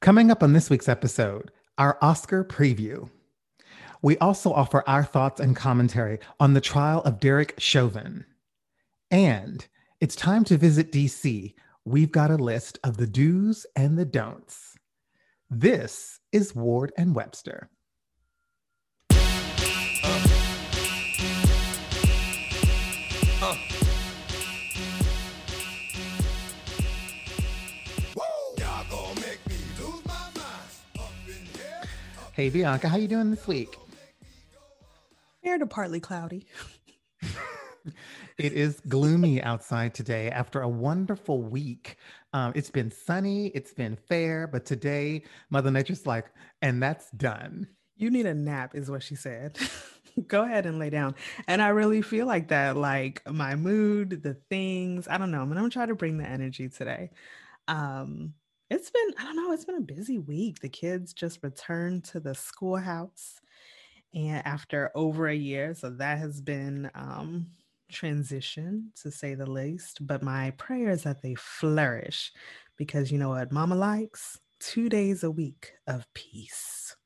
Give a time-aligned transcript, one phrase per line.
[0.00, 3.08] Coming up on this week's episode, our Oscar preview.
[4.02, 8.26] We also offer our thoughts and commentary on the trial of Derek Chauvin.
[9.10, 9.66] And
[10.00, 11.54] it's time to visit DC.
[11.86, 14.76] We've got a list of the do's and the don'ts.
[15.48, 17.70] This is Ward and Webster.
[32.34, 33.78] Hey Bianca, how you doing this week?
[35.44, 36.48] Fair to partly cloudy.
[38.38, 41.96] it is gloomy outside today after a wonderful week.
[42.32, 46.26] Um, it's been sunny, it's been fair, but today Mother Nature's like,
[46.60, 47.68] and that's done.
[47.94, 49.56] You need a nap, is what she said.
[50.26, 51.14] Go ahead and lay down.
[51.46, 55.40] And I really feel like that, like my mood, the things, I don't know.
[55.40, 57.10] I'm gonna try to bring the energy today.
[57.68, 58.34] Um,
[58.74, 60.58] it's been, I don't know, it's been a busy week.
[60.60, 63.40] The kids just returned to the schoolhouse
[64.12, 65.74] and after over a year.
[65.74, 67.46] So that has been um
[67.92, 70.04] transition to say the least.
[70.06, 72.32] But my prayer is that they flourish
[72.76, 74.38] because you know what mama likes?
[74.58, 76.96] Two days a week of peace.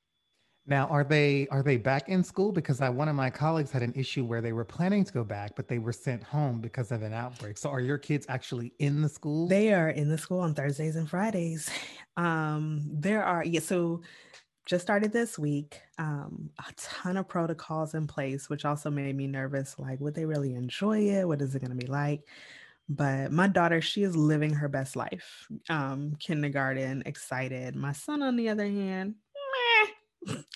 [0.68, 2.52] Now, are they are they back in school?
[2.52, 5.24] Because I, one of my colleagues had an issue where they were planning to go
[5.24, 7.56] back, but they were sent home because of an outbreak.
[7.56, 9.48] So, are your kids actually in the school?
[9.48, 11.68] They are in the school on Thursdays and Fridays.
[12.16, 13.60] Um, there are yeah.
[13.60, 14.02] So,
[14.66, 15.80] just started this week.
[15.98, 19.78] Um, a ton of protocols in place, which also made me nervous.
[19.78, 21.28] Like, would they really enjoy it?
[21.28, 22.26] What is it going to be like?
[22.88, 25.46] But my daughter, she is living her best life.
[25.68, 27.76] Um, kindergarten, excited.
[27.76, 29.14] My son, on the other hand,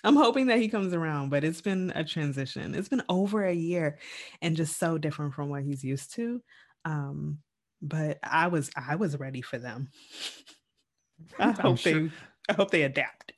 [0.04, 2.74] I'm hoping that he comes around, but it's been a transition.
[2.74, 3.98] It's been over a year
[4.40, 6.42] and just so different from what he's used to.
[6.84, 7.38] Um,
[7.80, 9.88] but I was I was ready for them.
[11.38, 11.92] I hope sure.
[11.92, 12.10] they
[12.48, 13.32] I hope they adapt.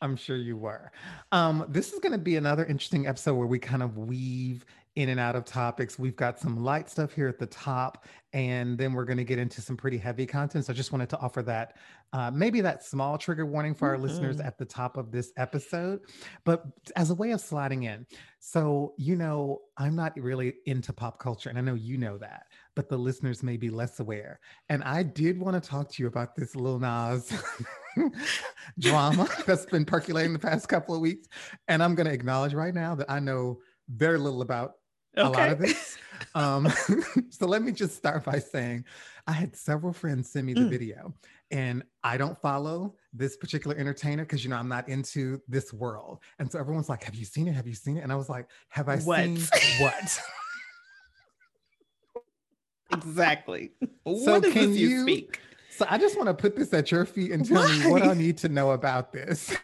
[0.00, 0.90] I'm sure you were.
[1.30, 4.66] Um, this is going to be another interesting episode where we kind of weave
[4.96, 5.98] in and out of topics.
[5.98, 9.38] We've got some light stuff here at the top, and then we're going to get
[9.38, 10.66] into some pretty heavy content.
[10.66, 11.76] So I just wanted to offer that,
[12.12, 14.04] uh, maybe that small trigger warning for our mm-hmm.
[14.04, 16.00] listeners at the top of this episode,
[16.44, 16.64] but
[16.94, 18.06] as a way of sliding in.
[18.38, 22.44] So, you know, I'm not really into pop culture, and I know you know that,
[22.74, 24.40] but the listeners may be less aware.
[24.68, 27.32] And I did want to talk to you about this Lil Nas.
[28.78, 31.28] drama that's been percolating the past couple of weeks.
[31.68, 33.58] And I'm going to acknowledge right now that I know
[33.90, 34.72] very little about
[35.16, 35.26] okay.
[35.26, 35.98] a lot of this.
[36.34, 36.68] Um,
[37.30, 38.84] so let me just start by saying
[39.26, 40.70] I had several friends send me the mm.
[40.70, 41.14] video,
[41.50, 46.20] and I don't follow this particular entertainer because you know I'm not into this world.
[46.38, 47.52] And so everyone's like, Have you seen it?
[47.52, 48.00] Have you seen it?
[48.00, 49.20] And I was like, Have I what?
[49.20, 49.38] seen
[49.80, 50.20] what?
[52.92, 53.72] exactly.
[54.06, 55.40] So what can you, you speak?
[55.70, 57.78] So I just want to put this at your feet and tell Why?
[57.78, 59.56] me what I need to know about this.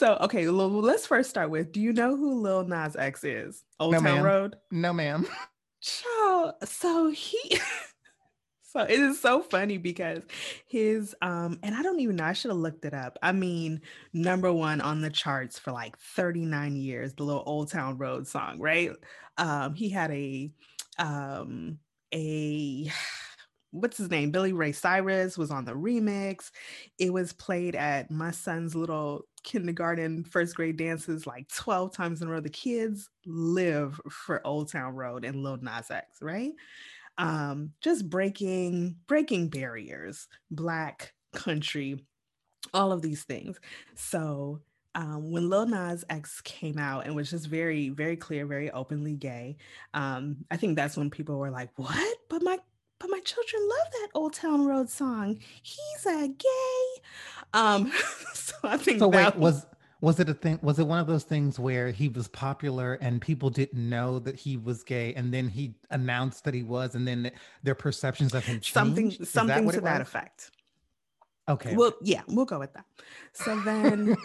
[0.00, 3.64] So, okay, let's first start with do you know who Lil Nas X is?
[3.78, 4.24] Old no, Town ma'am.
[4.24, 4.56] Road?
[4.70, 5.26] No, ma'am.
[5.82, 7.60] Child, so he
[8.62, 10.22] so it is so funny because
[10.66, 13.18] his um and I don't even know, I should have looked it up.
[13.22, 13.82] I mean,
[14.14, 18.58] number one on the charts for like 39 years, the little Old Town Road song,
[18.58, 18.92] right?
[19.36, 20.50] Um, he had a
[20.98, 21.78] um
[22.14, 22.90] a
[23.70, 24.30] what's his name?
[24.30, 26.50] Billy Ray Cyrus was on the remix.
[26.98, 32.28] It was played at my son's little kindergarten, first grade dances like 12 times in
[32.28, 32.40] a row.
[32.40, 36.52] The kids live for Old Town Road and Lil Nas X, right?
[37.18, 42.04] Um, just breaking, breaking barriers, black country,
[42.72, 43.58] all of these things.
[43.94, 44.60] So
[44.94, 49.14] um, when Lil Nas X came out and was just very, very clear, very openly
[49.14, 49.56] gay,
[49.94, 52.18] um, I think that's when people were like, "What?
[52.28, 52.58] But my
[53.00, 55.40] but my children love that Old Town Road song.
[55.62, 57.02] He's a gay.
[57.52, 57.90] Um,
[58.34, 59.08] so I think so.
[59.08, 59.66] Wait, was
[60.00, 60.58] was it a thing?
[60.62, 64.36] Was it one of those things where he was popular and people didn't know that
[64.36, 67.30] he was gay, and then he announced that he was, and then
[67.62, 68.72] their perceptions of him changed?
[68.72, 70.50] Something, something that to that effect.
[71.48, 71.74] Okay.
[71.74, 72.84] Well, yeah, we'll go with that.
[73.32, 74.16] So then,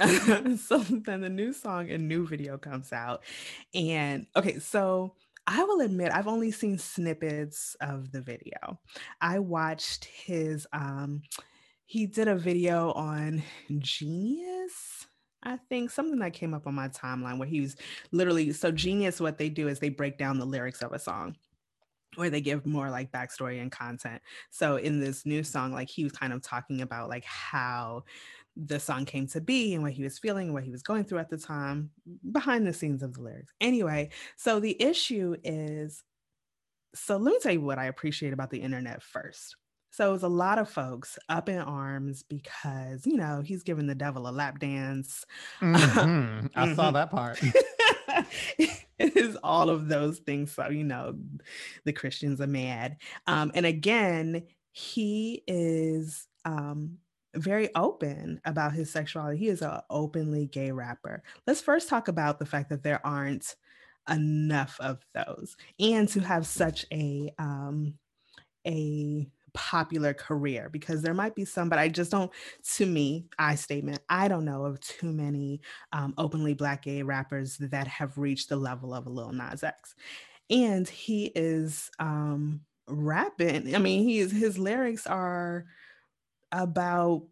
[0.58, 3.24] so then the new song and new video comes out,
[3.74, 5.16] and okay, so
[5.48, 8.80] I will admit I've only seen snippets of the video.
[9.22, 11.22] I watched his um
[11.86, 13.44] he did a video on
[13.78, 15.06] Genius.
[15.44, 17.76] I think something that came up on my timeline where he was
[18.12, 21.36] literally so genius what they do is they break down the lyrics of a song
[22.16, 24.22] where they give more like backstory and content.
[24.50, 28.04] So in this new song, like he was kind of talking about like how
[28.56, 31.20] the song came to be and what he was feeling, what he was going through
[31.20, 31.90] at the time,
[32.32, 33.54] behind the scenes of the lyrics.
[33.60, 36.04] Anyway, so the issue is
[36.94, 39.58] so let me tell you what I appreciate about the internet first.
[39.92, 43.88] So it was a lot of folks up in arms because, you know, he's giving
[43.88, 45.26] the devil a lap dance.
[45.62, 46.48] Mm-hmm.
[46.56, 46.76] I mm-hmm.
[46.76, 47.40] saw that part.
[48.58, 50.52] it is all of those things.
[50.52, 51.16] So, you know,
[51.86, 52.98] the Christians are mad.
[53.26, 54.44] Um, and again,
[54.74, 56.98] he is um,
[57.36, 59.38] very open about his sexuality.
[59.38, 61.24] He is an openly gay rapper.
[61.46, 63.56] Let's first talk about the fact that there aren't
[64.10, 67.96] enough of those and to have such a um
[68.68, 72.32] a popular career because there might be some, but I just don't,
[72.76, 75.62] to me, I statement, I don't know of too many
[75.94, 79.96] um, openly Black gay rappers that have reached the level of a Lil Nas X.
[80.50, 83.74] And he is um, rapping.
[83.74, 85.66] I mean, he is, his lyrics are
[86.56, 87.24] about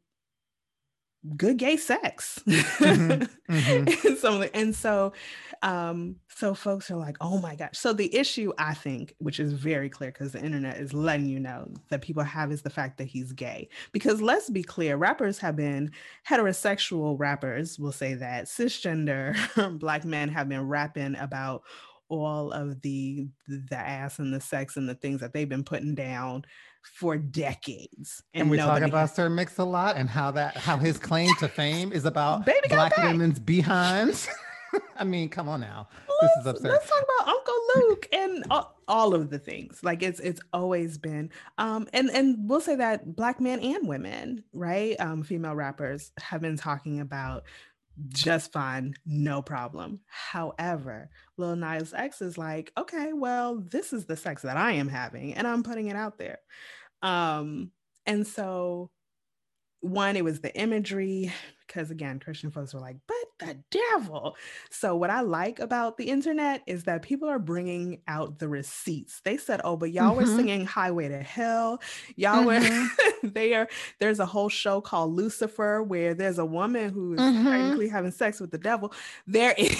[1.37, 3.23] good gay sex mm-hmm.
[3.53, 4.07] Mm-hmm.
[4.07, 5.13] and, so, and so
[5.61, 9.53] um so folks are like oh my gosh so the issue i think which is
[9.53, 12.97] very clear because the internet is letting you know that people have is the fact
[12.97, 15.89] that he's gay because let's be clear rappers have been
[16.27, 19.33] heterosexual rappers will say that cisgender
[19.79, 21.63] black men have been rapping about
[22.09, 25.95] all of the the ass and the sex and the things that they've been putting
[25.95, 26.43] down
[26.83, 28.23] for decades.
[28.33, 31.91] And, and we talk about Sir Mix-a-Lot and how that how his claim to fame
[31.91, 34.27] is about Baby black women's behinds.
[34.97, 35.87] I mean, come on now.
[36.21, 36.71] Let's, this is absurd.
[36.71, 39.79] Let's talk about Uncle Luke and all, all, of the things.
[39.83, 41.29] Like it's it's always been.
[41.57, 44.95] Um, and and we'll say that black men and women, right?
[44.99, 47.43] Um, female rappers have been talking about
[48.09, 49.99] just fine, no problem.
[50.07, 54.87] However, Lil Nas X is like, okay, well, this is the sex that I am
[54.87, 56.39] having, and I'm putting it out there.
[57.01, 57.71] Um,
[58.05, 58.89] and so
[59.81, 61.31] one, it was the imagery,
[61.67, 64.35] because again, Christian folks were like, but the devil.
[64.69, 69.21] So, what I like about the internet is that people are bringing out the receipts.
[69.21, 70.21] They said, oh, but y'all mm-hmm.
[70.21, 71.81] were singing Highway to Hell.
[72.15, 73.23] Y'all mm-hmm.
[73.23, 73.67] were there.
[73.99, 77.47] There's a whole show called Lucifer where there's a woman who is mm-hmm.
[77.47, 78.93] technically having sex with the devil.
[79.27, 79.75] There is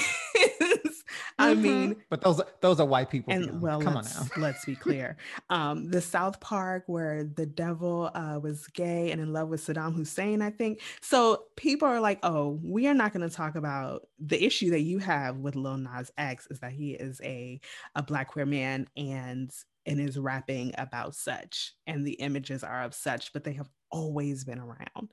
[1.40, 1.62] I mm-hmm.
[1.62, 3.34] mean, but those those are white people.
[3.34, 4.28] And well, come on now.
[4.38, 5.18] let's be clear.
[5.50, 9.96] Um, the South Park where the devil uh, was gay and in love with Saddam
[9.96, 10.82] Hussein, I think.
[11.02, 14.82] So people are like, oh, we are not going to talk about the issue that
[14.82, 17.60] you have with Lil Nas X is that he is a
[17.96, 19.52] a black queer man and
[19.86, 24.44] and is rapping about such, and the images are of such, but they have always
[24.44, 25.12] been around.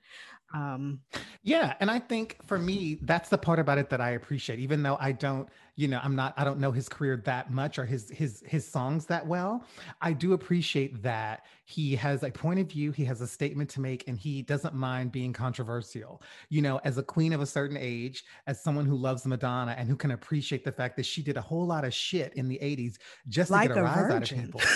[0.53, 1.01] Um,
[1.43, 4.83] yeah, and I think for me, that's the part about it that I appreciate, even
[4.83, 7.85] though I don't, you know, I'm not, I don't know his career that much or
[7.85, 9.65] his his his songs that well.
[10.01, 13.81] I do appreciate that he has a point of view, he has a statement to
[13.81, 16.21] make, and he doesn't mind being controversial.
[16.49, 19.89] You know, as a queen of a certain age, as someone who loves Madonna and
[19.89, 22.59] who can appreciate the fact that she did a whole lot of shit in the
[22.61, 22.99] '80s
[23.29, 24.39] just like to get a, a rise virgin.
[24.41, 24.61] out of people.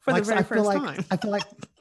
[0.00, 1.04] for like, the very I first like, time.
[1.10, 1.44] I feel like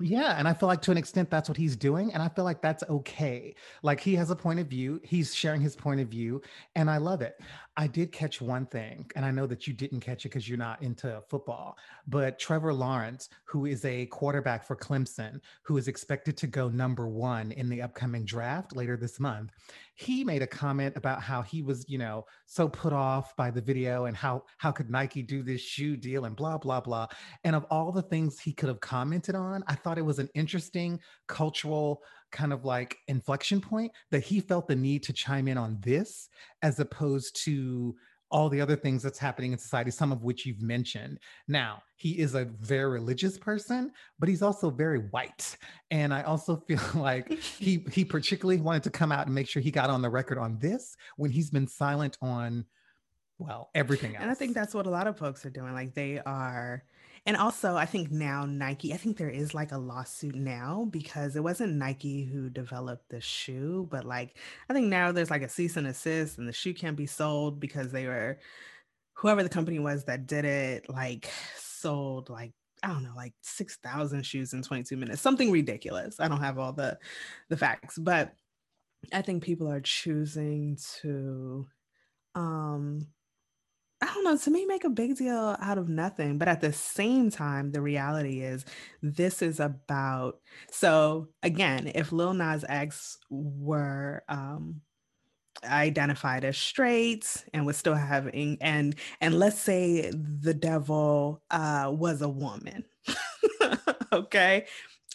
[0.00, 2.12] yeah, and I feel like to an extent that's what he's doing.
[2.12, 3.54] And I feel like that's okay.
[3.82, 6.42] Like he has a point of view, he's sharing his point of view,
[6.74, 7.40] and I love it.
[7.76, 10.56] I did catch one thing, and I know that you didn't catch it because you're
[10.56, 11.76] not into football,
[12.06, 17.08] but Trevor Lawrence, who is a quarterback for Clemson, who is expected to go number
[17.08, 19.50] one in the upcoming draft later this month,
[19.96, 23.60] he made a comment about how he was, you know, so put off by the
[23.60, 27.08] video and how how could Nike do this shoe deal and blah blah blah.
[27.42, 30.28] And of all the things he could have commented on, I thought it was an
[30.34, 32.02] interesting cultural
[32.34, 36.28] kind of like inflection point that he felt the need to chime in on this
[36.62, 37.94] as opposed to
[38.30, 41.20] all the other things that's happening in society, some of which you've mentioned.
[41.46, 45.56] Now, he is a very religious person, but he's also very white.
[45.92, 49.62] And I also feel like he he particularly wanted to come out and make sure
[49.62, 52.64] he got on the record on this when he's been silent on
[53.38, 54.22] well, everything else.
[54.22, 55.72] And I think that's what a lot of folks are doing.
[55.72, 56.84] Like they are
[57.26, 61.36] and also, I think now Nike, I think there is like a lawsuit now because
[61.36, 64.36] it wasn't Nike who developed the shoe, but like
[64.68, 67.60] I think now there's like a cease and assist and the shoe can't be sold
[67.60, 68.38] because they were
[69.14, 72.52] whoever the company was that did it, like sold like
[72.82, 76.20] I don't know, like 6,000 shoes in 22 minutes, something ridiculous.
[76.20, 76.98] I don't have all the
[77.48, 78.34] the facts, but
[79.12, 81.66] I think people are choosing to
[82.34, 83.06] um
[84.04, 86.36] I don't know, to me, make a big deal out of nothing.
[86.36, 88.66] But at the same time, the reality is
[89.02, 90.40] this is about.
[90.70, 94.82] So, again, if Lil Nas X were um,
[95.64, 102.20] identified as straight and was still having, and and let's say the devil uh, was
[102.20, 102.84] a woman,
[104.12, 104.66] okay,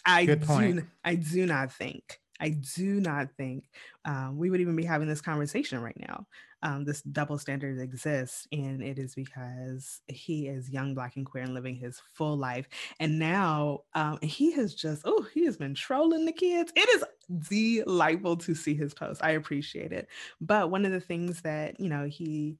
[0.04, 3.70] I do I do not think I do not think
[4.04, 6.26] um, we would even be having this conversation right now.
[6.62, 11.44] Um, this double standard exists, and it is because he is young, black, and queer
[11.44, 12.68] and living his full life.
[12.98, 16.72] And now um, he has just, oh, he has been trolling the kids.
[16.76, 17.04] It is
[17.48, 19.22] delightful to see his posts.
[19.22, 20.08] I appreciate it.
[20.40, 22.58] But one of the things that, you know, he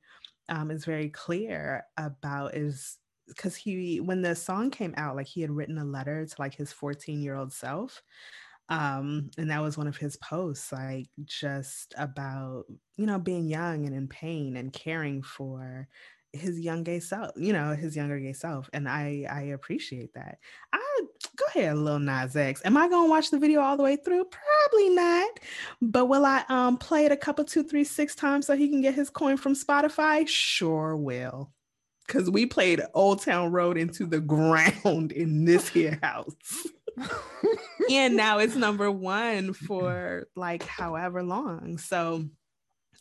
[0.49, 5.41] um, is very clear about is because he when the song came out like he
[5.41, 8.03] had written a letter to like his 14 year old self
[8.71, 12.65] um and that was one of his posts like just about
[12.97, 15.89] you know being young and in pain and caring for
[16.33, 20.39] his young gay self you know his younger gay self and i i appreciate that.
[20.73, 21.01] I
[21.35, 22.63] go ahead Lil Nas X.
[22.65, 24.25] Am i gonna watch the video all the way through?
[24.27, 25.31] Probably not
[25.83, 28.81] but will i um play it a couple two three six times so he can
[28.81, 30.27] get his coin from spotify?
[30.29, 31.51] Sure will
[32.07, 36.35] because we played Old Town Road into the ground in this here house.
[37.91, 41.79] And now it's number one for like however long.
[41.79, 42.25] So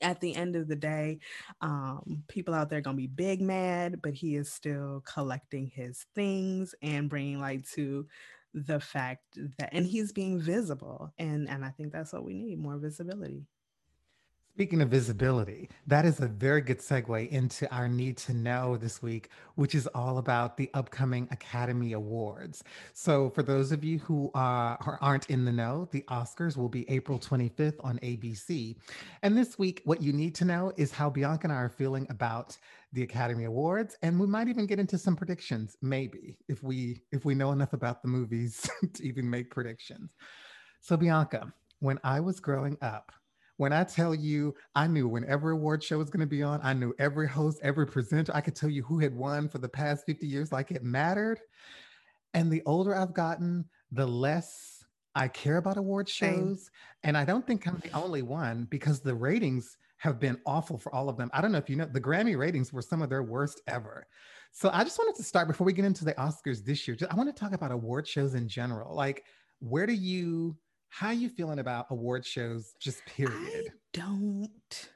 [0.02, 1.20] at the end of the day,
[1.62, 6.74] um, people out there gonna be big mad, but he is still collecting his things
[6.82, 8.08] and bringing light to
[8.54, 9.24] the fact
[9.60, 13.46] that, and he's being visible, and and I think that's what we need more visibility.
[14.60, 19.02] Speaking of visibility, that is a very good segue into our need to know this
[19.02, 22.62] week, which is all about the upcoming Academy Awards.
[22.92, 26.84] So, for those of you who uh, aren't in the know, the Oscars will be
[26.90, 28.76] April 25th on ABC.
[29.24, 32.06] And this week, what you need to know is how Bianca and I are feeling
[32.10, 32.58] about
[32.92, 37.24] the Academy Awards, and we might even get into some predictions, maybe if we if
[37.24, 40.12] we know enough about the movies to even make predictions.
[40.82, 43.14] So, Bianca, when I was growing up,
[43.60, 46.72] when I tell you, I knew whenever award show was going to be on, I
[46.72, 48.34] knew every host, every presenter.
[48.34, 51.42] I could tell you who had won for the past 50 years, like it mattered.
[52.34, 56.30] And the older I've gotten, the less I care about award shows.
[56.30, 56.70] Same.
[57.04, 60.96] And I don't think I'm the only one because the ratings have been awful for
[60.96, 61.30] all of them.
[61.34, 64.08] I don't know if you know, the Grammy ratings were some of their worst ever.
[64.54, 66.96] So I just wanted to start before we get into the Oscars this year.
[67.12, 68.96] I want to talk about award shows in general.
[68.96, 69.26] Like,
[69.60, 70.56] where do you
[70.90, 73.68] how are you feeling about award shows, just period?
[73.68, 74.90] I don't.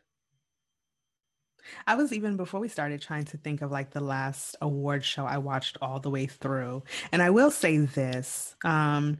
[1.87, 5.25] I was even before we started trying to think of like the last award show
[5.25, 6.83] I watched all the way through.
[7.11, 9.17] And I will say this um,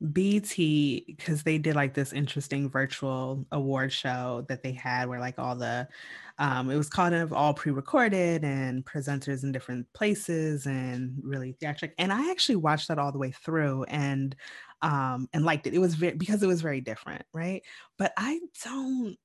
[0.00, 5.38] BET, because they did like this interesting virtual award show that they had where like
[5.38, 5.88] all the,
[6.38, 11.52] um, it was kind of all pre recorded and presenters in different places and really
[11.52, 11.94] theatric.
[11.98, 13.84] And I actually watched that all the way through.
[13.84, 14.36] And
[14.82, 15.74] um, and liked it.
[15.74, 17.62] It was very because it was very different, right?
[17.98, 19.16] But I don't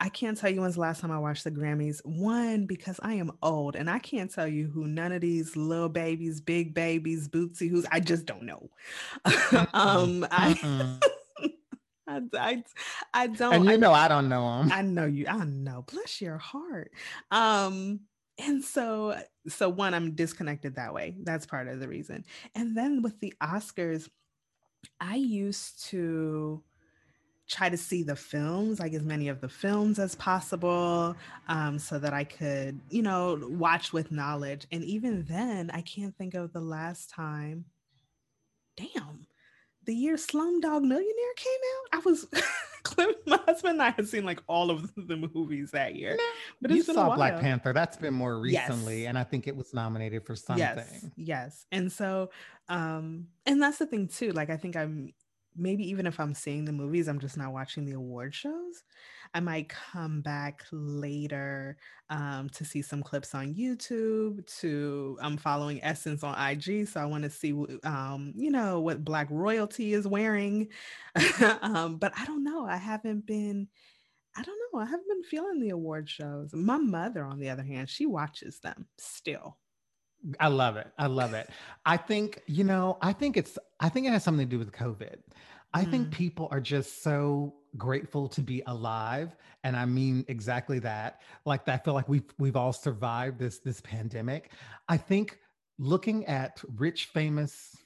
[0.00, 2.00] I can't tell you when's the last time I watched the Grammys.
[2.06, 5.90] One, because I am old and I can't tell you who none of these little
[5.90, 8.70] babies, big babies, Bootsy, who's I just don't know.
[9.74, 10.98] um, I,
[12.08, 12.64] I, I,
[13.12, 13.52] I, don't.
[13.52, 14.72] And you know, I, I don't know them.
[14.72, 15.26] I know you.
[15.28, 15.84] I know.
[15.92, 16.92] Bless your heart.
[17.30, 18.00] Um,
[18.38, 21.14] and so, so one, I'm disconnected that way.
[21.24, 22.24] That's part of the reason.
[22.54, 24.08] And then with the Oscars,
[25.00, 26.62] I used to
[27.48, 31.16] try to see the films, like as many of the films as possible,
[31.48, 34.66] um, so that I could, you know, watch with knowledge.
[34.70, 37.64] And even then, I can't think of the last time.
[38.76, 39.26] Damn,
[39.84, 42.26] the year Slumdog Millionaire came out, I was
[43.26, 46.18] my husband and I had seen like all of the movies that year.
[46.60, 47.72] but you saw Black Panther.
[47.72, 49.08] That's been more recently, yes.
[49.08, 50.64] and I think it was nominated for something.
[50.64, 51.66] Yes, yes.
[51.72, 52.30] And so,
[52.68, 54.32] um, and that's the thing too.
[54.32, 55.12] Like, I think I'm
[55.56, 58.82] maybe even if I'm seeing the movies, I'm just not watching the award shows.
[59.32, 61.76] I might come back later
[62.08, 64.44] um, to see some clips on YouTube.
[64.60, 67.52] To I'm following Essence on IG, so I want to see
[67.84, 70.68] um, you know what Black royalty is wearing.
[71.62, 72.66] um, but I don't know.
[72.66, 73.68] I haven't been.
[74.36, 74.80] I don't know.
[74.80, 76.50] I haven't been feeling the award shows.
[76.52, 79.56] My mother, on the other hand, she watches them still.
[80.38, 80.86] I love it.
[80.98, 81.48] I love it.
[81.84, 84.70] I think, you know, I think it's, I think it has something to do with
[84.70, 85.16] COVID.
[85.72, 85.90] I mm.
[85.90, 89.36] think people are just so grateful to be alive.
[89.64, 91.22] And I mean exactly that.
[91.44, 94.52] Like I feel like we've we've all survived this this pandemic.
[94.88, 95.38] I think
[95.78, 97.76] looking at rich, famous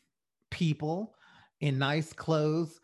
[0.51, 1.15] people
[1.61, 2.81] in nice clothes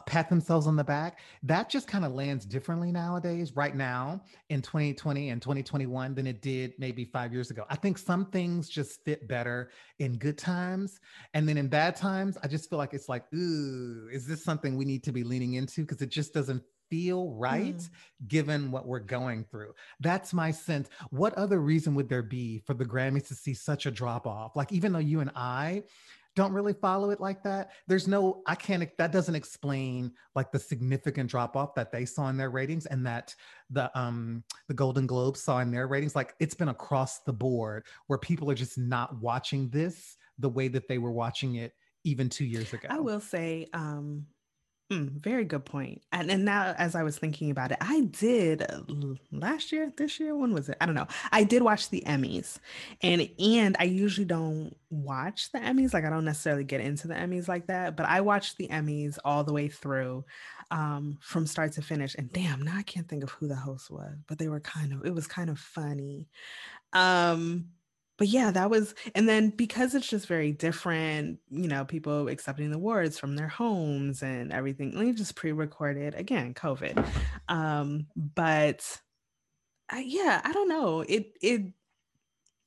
[0.00, 4.62] pat themselves on the back that just kind of lands differently nowadays right now in
[4.62, 9.04] 2020 and 2021 than it did maybe five years ago i think some things just
[9.04, 11.00] fit better in good times
[11.34, 14.76] and then in bad times i just feel like it's like ooh is this something
[14.76, 17.90] we need to be leaning into because it just doesn't feel right mm.
[18.28, 19.72] given what we're going through.
[20.00, 20.90] That's my sense.
[21.08, 24.56] What other reason would there be for the Grammys to see such a drop off?
[24.56, 25.84] Like, even though you and I
[26.34, 27.72] don't really follow it like that.
[27.86, 32.28] There's no, I can't, that doesn't explain like the significant drop off that they saw
[32.28, 33.34] in their ratings and that
[33.70, 36.16] the um the Golden Globes saw in their ratings.
[36.16, 40.68] Like it's been across the board where people are just not watching this the way
[40.68, 41.72] that they were watching it
[42.04, 42.88] even two years ago.
[42.90, 44.26] I will say, um,
[44.92, 46.02] Mm, very good point.
[46.12, 48.80] And, and now, as I was thinking about it, I did uh,
[49.30, 50.76] last year, this year, when was it?
[50.82, 51.06] I don't know.
[51.30, 52.58] I did watch the Emmys,
[53.00, 55.94] and and I usually don't watch the Emmys.
[55.94, 59.16] Like I don't necessarily get into the Emmys like that, but I watched the Emmys
[59.24, 60.26] all the way through,
[60.70, 62.14] um, from start to finish.
[62.18, 64.92] And damn, now I can't think of who the host was, but they were kind
[64.92, 65.06] of.
[65.06, 66.28] It was kind of funny.
[66.92, 67.68] Um,
[68.22, 72.70] but yeah, that was, and then because it's just very different, you know, people accepting
[72.70, 74.94] the awards from their homes and everything.
[74.94, 77.04] Let me just pre-recorded again, COVID.
[77.48, 79.00] Um, but
[79.90, 81.00] I, yeah, I don't know.
[81.00, 81.62] It it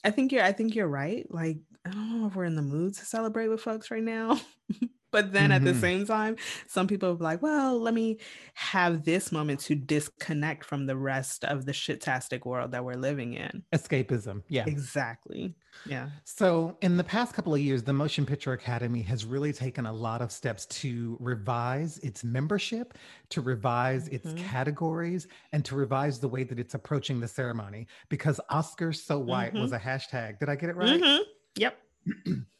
[0.04, 1.26] I think you're I think you're right.
[1.32, 4.38] Like, I don't know if we're in the mood to celebrate with folks right now.
[5.12, 5.52] But then mm-hmm.
[5.54, 5.80] at the mm-hmm.
[5.80, 6.36] same time,
[6.68, 8.18] some people are like, well, let me
[8.54, 13.34] have this moment to disconnect from the rest of the shitastic world that we're living
[13.34, 13.64] in.
[13.74, 14.44] Escapism.
[14.50, 14.66] Yeah.
[14.68, 15.56] Exactly.
[15.86, 16.10] Yeah.
[16.24, 19.94] So, in the past couple of years, the Motion Picture Academy has really taken a
[19.94, 22.98] lot of steps to revise its membership,
[23.30, 24.46] to revise its mm-hmm.
[24.48, 27.88] categories, and to revise the way that it's approaching the ceremony.
[28.10, 29.62] Because Oscars So White mm-hmm.
[29.62, 30.40] was a hashtag.
[30.40, 31.02] Did I get it right?
[31.02, 31.24] Mm-hmm.
[31.58, 31.78] Yep.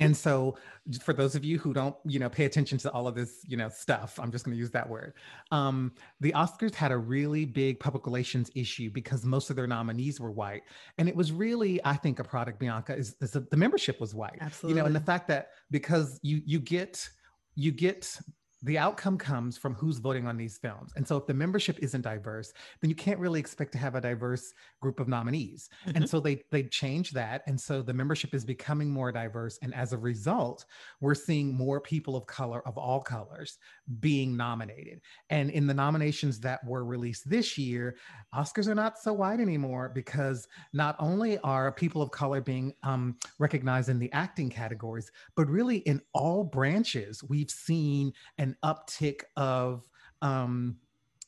[0.00, 0.56] and so
[1.02, 3.56] for those of you who don't you know pay attention to all of this you
[3.56, 5.14] know stuff i'm just going to use that word
[5.50, 10.20] um, the oscars had a really big public relations issue because most of their nominees
[10.20, 10.62] were white
[10.98, 14.14] and it was really i think a product bianca is, is a, the membership was
[14.14, 14.76] white Absolutely.
[14.76, 17.08] you know and the fact that because you you get
[17.54, 18.16] you get
[18.62, 20.92] the outcome comes from who's voting on these films.
[20.96, 24.00] And so if the membership isn't diverse, then you can't really expect to have a
[24.00, 25.68] diverse group of nominees.
[25.86, 25.96] Mm-hmm.
[25.96, 27.42] And so they they change that.
[27.46, 29.58] And so the membership is becoming more diverse.
[29.62, 30.64] And as a result,
[31.00, 33.58] we're seeing more people of color of all colors
[34.00, 35.00] being nominated.
[35.30, 37.96] And in the nominations that were released this year,
[38.34, 43.16] Oscars are not so wide anymore because not only are people of color being um,
[43.38, 49.22] recognized in the acting categories, but really in all branches, we've seen an an uptick
[49.36, 49.88] of
[50.22, 50.76] um,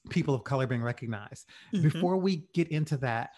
[0.09, 1.47] people of color being recognized.
[1.73, 1.89] Mm-hmm.
[1.89, 3.31] Before we get into that,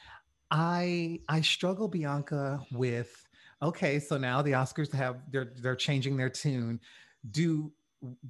[0.50, 3.26] I I struggle, Bianca, with
[3.62, 6.80] okay, so now the Oscars have they're they're changing their tune.
[7.30, 7.72] Do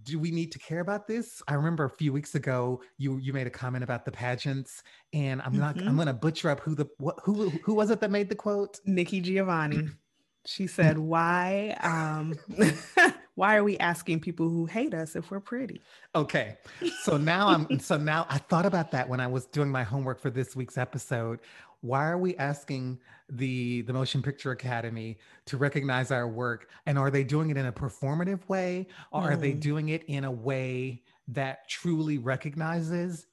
[0.02, 1.42] do we need to care about this?
[1.48, 5.42] I remember a few weeks ago you you made a comment about the pageants, and
[5.42, 5.88] I'm not mm-hmm.
[5.88, 8.34] I'm going to butcher up who the what, who who was it that made the
[8.34, 8.80] quote?
[8.86, 9.88] Nikki Giovanni.
[10.44, 12.34] She said, "Why um
[13.34, 15.80] why are we asking people who hate us if we're pretty?
[16.14, 16.56] Okay.
[17.02, 20.20] So now I'm so now I thought about that when I was doing my homework
[20.20, 21.40] for this week's episode.
[21.80, 27.10] Why are we asking the the Motion Picture Academy to recognize our work and are
[27.10, 29.32] they doing it in a performative way or mm.
[29.32, 29.60] are they mm.
[29.60, 33.26] doing it in a way that truly recognizes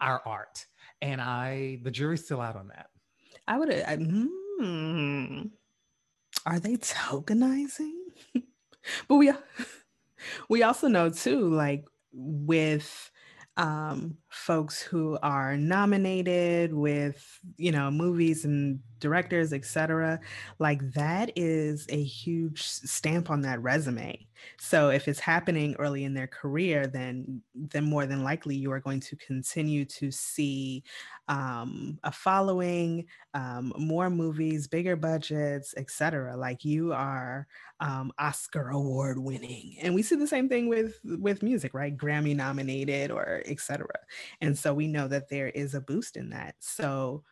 [0.00, 0.66] our art?
[1.00, 2.88] And I the jury's still out on that.
[3.48, 5.42] I would I, hmm,
[6.44, 7.92] are they tokenizing?
[9.08, 9.32] but we
[10.48, 13.10] we also know too like with
[13.58, 20.20] um, folks who are nominated with you know movies and directors etc
[20.58, 24.26] like that is a huge stamp on that resume.
[24.58, 28.80] So if it's happening early in their career then then more than likely you are
[28.80, 30.84] going to continue to see
[31.28, 37.46] um, a following um, more movies bigger budgets etc like you are
[37.80, 41.96] um, oscar award winning and we see the same thing with with music right?
[41.96, 43.86] Grammy nominated or etc
[44.40, 46.54] and so we know that there is a boost in that.
[46.60, 47.24] So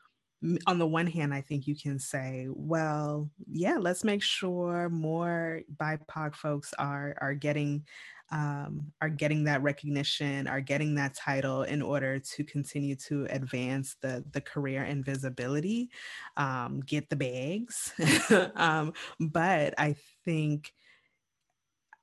[0.67, 5.63] on the one hand, I think you can say, well, yeah, let's make sure more
[5.77, 7.87] BIPOC folks are are getting
[8.35, 13.97] um, are getting that recognition, are getting that title in order to continue to advance
[14.03, 15.89] the the career and visibility,
[16.37, 17.93] um, get the bags.
[18.57, 19.95] um, but I
[20.25, 20.73] think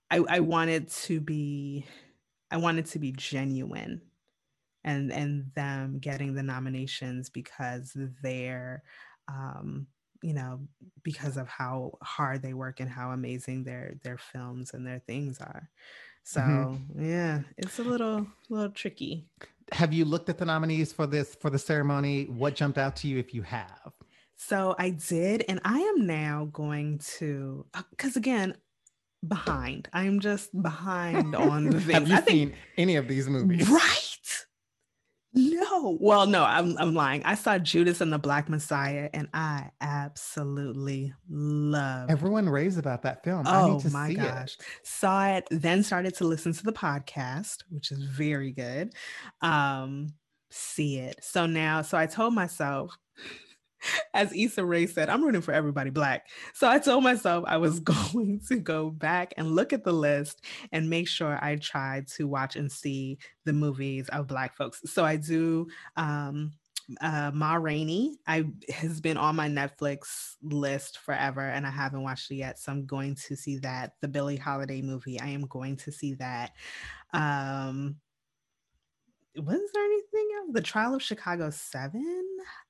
[0.09, 1.85] I, I wanted to be
[2.49, 4.01] I wanted to be genuine
[4.85, 7.91] and and them getting the nominations because
[8.23, 8.83] they're
[9.27, 9.85] um,
[10.21, 10.61] you know
[11.03, 15.41] because of how hard they work and how amazing their their films and their things
[15.41, 15.69] are
[16.23, 17.05] so mm-hmm.
[17.05, 19.25] yeah it's a little little tricky.
[19.71, 22.25] Have you looked at the nominees for this for the ceremony?
[22.25, 23.91] What jumped out to you if you have?
[24.35, 28.55] So i did and i am now going to because uh, again
[29.27, 29.87] behind.
[29.93, 33.69] I'm just behind on the things have you I seen think, any of these movies?
[33.69, 34.00] Right
[35.83, 37.23] Oh, well, no, I'm, I'm lying.
[37.23, 43.23] I saw Judas and the Black Messiah and I absolutely love Everyone raves about that
[43.23, 43.45] film.
[43.47, 44.57] Oh my gosh.
[44.59, 44.65] It.
[44.83, 48.93] Saw it, then started to listen to the podcast, which is very good.
[49.41, 50.13] Um,
[50.51, 51.15] see it.
[51.23, 52.95] So now, so I told myself,
[54.13, 56.27] as Issa Rae said, I'm rooting for everybody black.
[56.53, 60.43] So I told myself I was going to go back and look at the list
[60.71, 64.81] and make sure I tried to watch and see the movies of black folks.
[64.85, 65.67] So I do
[65.97, 66.51] um
[66.99, 72.31] uh Ma Rainey I has been on my Netflix list forever and I haven't watched
[72.31, 72.59] it yet.
[72.59, 73.93] So I'm going to see that.
[74.01, 76.51] The Billie Holiday movie, I am going to see that.
[77.13, 77.97] Um
[79.35, 80.49] was there anything else?
[80.51, 82.23] The Trial of Chicago 7,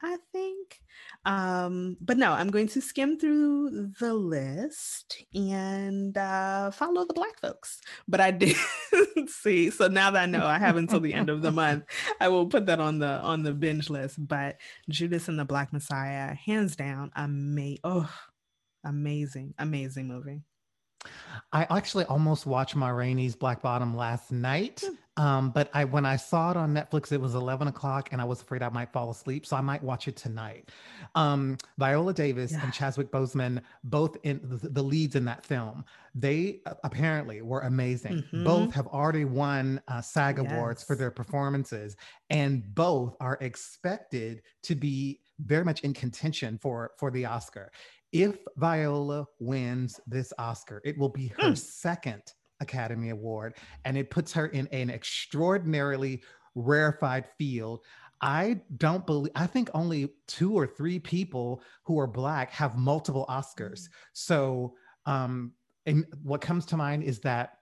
[0.04, 0.82] I think.
[1.26, 7.40] Um, but no, I'm going to skim through the list and uh, follow the black
[7.40, 7.82] folks.
[8.08, 8.56] But I did
[9.28, 11.86] see, so now that I know I have until the end of the month,
[12.20, 14.26] I will put that on the on the binge list.
[14.28, 14.58] But
[14.90, 17.80] Judas and the Black Messiah, hands down, amazing.
[17.84, 18.12] Oh,
[18.84, 20.42] amazing, amazing movie.
[21.52, 24.84] I actually almost watched Ma Rainey's Black Bottom last night.
[24.86, 24.96] Hmm.
[25.22, 28.26] Um, but I when I saw it on Netflix, it was 11 o'clock and I
[28.26, 29.46] was afraid I might fall asleep.
[29.46, 30.70] So I might watch it tonight.
[31.14, 32.64] Um, Viola Davis yeah.
[32.64, 38.24] and Chadwick Boseman, both in the, the, leads in that film, they apparently were amazing.
[38.24, 38.44] Mm-hmm.
[38.44, 40.52] Both have already won uh, SAG yes.
[40.52, 41.96] awards for their performances,
[42.32, 47.72] and both are expected to be very much in contention for for the Oscar
[48.12, 51.58] if Viola wins this Oscar, it will be her mm.
[51.58, 52.22] second
[52.62, 56.24] Academy Award, and it puts her in an extraordinarily
[56.56, 57.82] rarefied field.
[58.22, 63.26] I don't believe, I think only two or three people who are Black have multiple
[63.28, 63.90] Oscars.
[64.14, 65.54] So, um,
[65.88, 67.58] and what comes to mind is that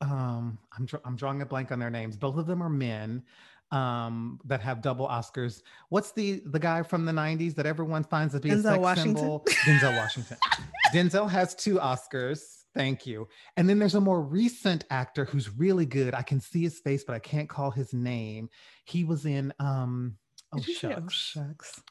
[0.00, 2.16] um, I'm, I'm drawing a blank on their names.
[2.16, 3.22] Both of them are men
[3.70, 5.62] um, that have double Oscars.
[5.88, 8.78] What's the the guy from the '90s that everyone finds to be Denzel a sex
[8.78, 9.16] Washington.
[9.16, 9.44] symbol?
[9.66, 10.36] Denzel Washington.
[10.94, 12.57] Denzel has two Oscars.
[12.78, 13.26] Thank you.
[13.56, 16.14] And then there's a more recent actor who's really good.
[16.14, 18.48] I can see his face, but I can't call his name.
[18.84, 20.16] He was in um
[20.54, 20.94] oh shucks.
[20.96, 21.82] oh shucks.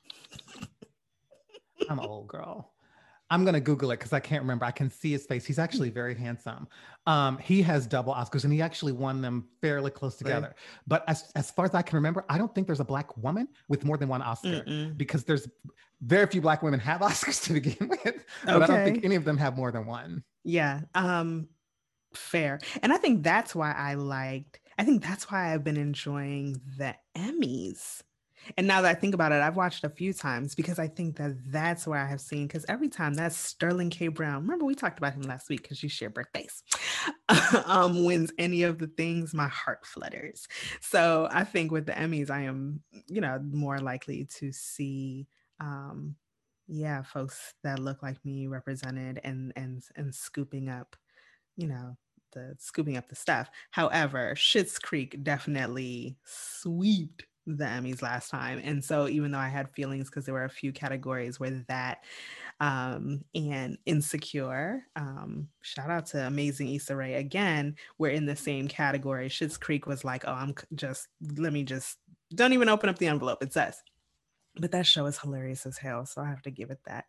[1.89, 2.71] I'm an old girl.
[3.29, 4.65] I'm gonna Google it because I can't remember.
[4.65, 5.45] I can see his face.
[5.45, 6.67] He's actually very handsome.
[7.05, 10.47] Um, he has double Oscars and he actually won them fairly close together.
[10.47, 10.55] Right.
[10.87, 13.47] But as, as far as I can remember, I don't think there's a black woman
[13.67, 14.97] with more than one Oscar Mm-mm.
[14.97, 15.47] because there's
[16.01, 18.25] very few black women have Oscars to begin with.
[18.45, 18.63] But okay.
[18.63, 20.23] I don't think any of them have more than one.
[20.43, 20.81] Yeah.
[20.95, 21.49] Um,
[22.13, 22.59] fair.
[22.81, 26.95] And I think that's why I liked, I think that's why I've been enjoying the
[27.17, 28.01] Emmys
[28.55, 31.17] and now that I think about it, I've watched a few times because I think
[31.17, 32.47] that that's where I have seen.
[32.47, 34.07] Because every time that's Sterling K.
[34.07, 34.43] Brown.
[34.43, 36.63] Remember we talked about him last week because you share birthdays.
[37.65, 40.47] um, wins any of the things, my heart flutters.
[40.81, 45.27] So I think with the Emmys, I am, you know, more likely to see,
[45.59, 46.15] um,
[46.67, 50.95] yeah, folks that look like me represented and and and scooping up,
[51.55, 51.97] you know,
[52.33, 53.49] the scooping up the stuff.
[53.71, 58.61] However, Schitt's Creek definitely swept the Emmys last time.
[58.63, 62.03] And so even though I had feelings because there were a few categories where that
[62.59, 68.67] um, and Insecure, um, shout out to Amazing Issa Rae again, we're in the same
[68.67, 69.29] category.
[69.29, 71.07] Schitt's Creek was like, oh, I'm just,
[71.37, 71.97] let me just,
[72.35, 73.41] don't even open up the envelope.
[73.41, 73.81] It says.
[74.59, 76.05] But that show is hilarious as hell.
[76.05, 77.05] So I have to give it that.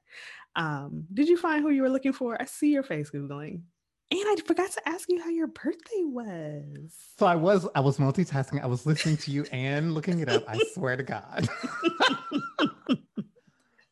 [0.55, 2.41] Um, did you find who you were looking for?
[2.41, 3.63] I see your face Googling.
[4.11, 6.95] And I forgot to ask you how your birthday was.
[7.19, 8.63] So I was I was multitasking.
[8.63, 10.45] I was listening to you and looking it up.
[10.49, 11.47] I swear to God.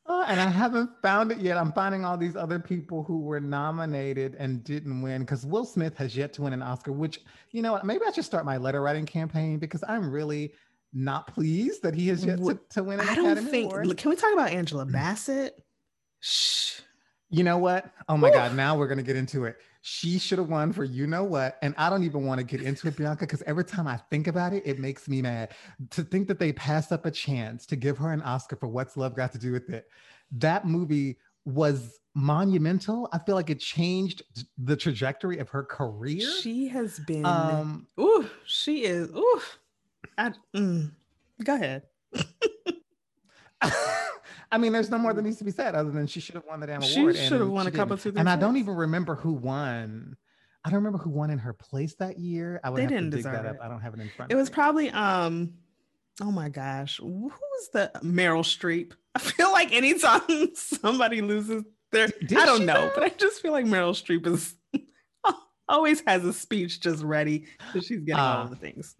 [0.07, 1.59] uh, and I haven't found it yet.
[1.59, 5.94] I'm finding all these other people who were nominated and didn't win because Will Smith
[5.98, 6.92] has yet to win an Oscar.
[6.92, 10.55] Which you know, maybe I should start my letter writing campaign because I'm really
[10.94, 13.70] not pleased that he has yet to, to win an I don't Academy think.
[13.70, 13.98] Award.
[13.98, 15.62] Can we talk about Angela Bassett?
[16.20, 16.81] Shh.
[17.29, 17.90] You know what?
[18.09, 18.33] Oh my Ooh.
[18.33, 18.55] God!
[18.55, 19.57] Now we're gonna get into it
[19.88, 21.59] she should have won for you know what.
[21.62, 24.27] And I don't even want to get into it, Bianca, because every time I think
[24.27, 25.55] about it, it makes me mad
[25.90, 28.96] to think that they passed up a chance to give her an Oscar for What's
[28.96, 29.87] Love Got to Do with It.
[30.33, 33.09] That movie was monumental.
[33.12, 34.25] I feel like it changed
[34.59, 36.29] the trajectory of her career.
[36.42, 39.40] She has been, um, ooh, she is, ooh,
[40.18, 40.90] I, mm,
[41.44, 41.83] go ahead.
[44.52, 46.44] I mean, there's no more that needs to be said other than she should have
[46.48, 47.16] won the damn award.
[47.16, 48.12] She should have won a couple of two.
[48.16, 50.16] And I don't even remember who won.
[50.64, 52.61] I don't remember who won in her place that year.
[52.64, 53.56] I would they have didn't to dig that it.
[53.62, 54.32] I don't have it in front.
[54.32, 54.54] It was me.
[54.54, 55.54] probably um.
[56.20, 58.92] Oh my gosh, who's the Meryl Streep?
[59.14, 63.42] I feel like anytime somebody loses their, Did I don't know, know, but I just
[63.42, 64.54] feel like Meryl Streep is
[65.68, 68.96] always has a speech just ready because she's getting uh, all the things.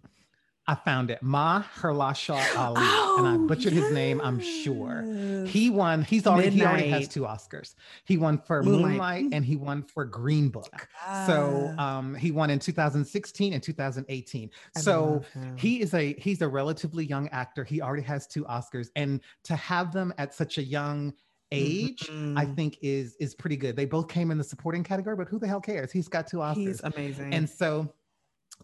[0.69, 1.23] I found it.
[1.23, 3.83] Mahershala Ali, oh, and I oh, butchered yes.
[3.83, 4.19] his name.
[4.21, 6.03] I'm sure he won.
[6.03, 6.59] He's already Midnight.
[6.59, 7.75] he already has two Oscars.
[8.03, 10.89] He won for Moonlight, Moonlight and he won for Green Book.
[11.05, 11.23] Ah.
[11.25, 14.49] So um, he won in 2016 and 2018.
[14.75, 15.23] I so
[15.55, 17.63] he is a he's a relatively young actor.
[17.63, 21.13] He already has two Oscars, and to have them at such a young
[21.53, 22.37] age mm-hmm.
[22.37, 25.39] i think is is pretty good they both came in the supporting category but who
[25.39, 27.89] the hell cares he's got two oscars he's amazing and so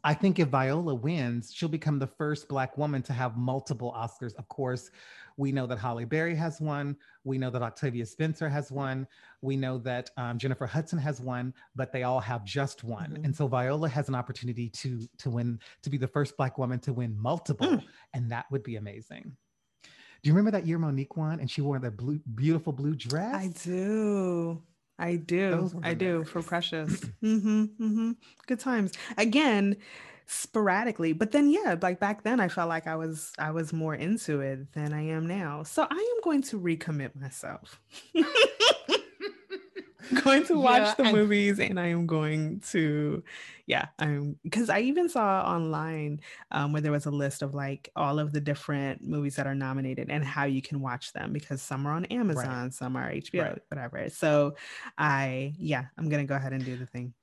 [0.03, 4.35] I think if Viola wins, she'll become the first Black woman to have multiple Oscars.
[4.35, 4.91] Of course,
[5.37, 6.97] we know that Halle Berry has one.
[7.23, 9.07] We know that Octavia Spencer has one.
[9.41, 13.11] We know that um, Jennifer Hudson has one, but they all have just one.
[13.11, 13.25] Mm-hmm.
[13.25, 16.79] And so Viola has an opportunity to to win to be the first Black woman
[16.79, 17.83] to win multiple, mm.
[18.13, 19.35] and that would be amazing.
[20.23, 23.35] Do you remember that year Mo'Nique won and she wore that blue, beautiful blue dress?
[23.35, 24.61] I do.
[24.99, 25.71] I do.
[25.83, 26.99] I do for Precious.
[27.23, 28.11] mm-hmm, mm-hmm.
[28.47, 28.93] Good times.
[29.17, 29.77] Again,
[30.27, 33.95] sporadically, but then yeah, like back then I felt like I was I was more
[33.95, 35.63] into it than I am now.
[35.63, 37.81] So I am going to recommit myself.
[40.23, 43.23] going to watch yeah, the movies and I am going to
[43.65, 46.19] yeah, I'm because I even saw online
[46.51, 49.55] um, where there was a list of like all of the different movies that are
[49.55, 52.73] nominated and how you can watch them because some are on Amazon, right.
[52.73, 53.61] some are HBO, right.
[53.69, 54.09] whatever.
[54.09, 54.55] So
[54.97, 57.13] I yeah, I'm gonna go ahead and do the thing.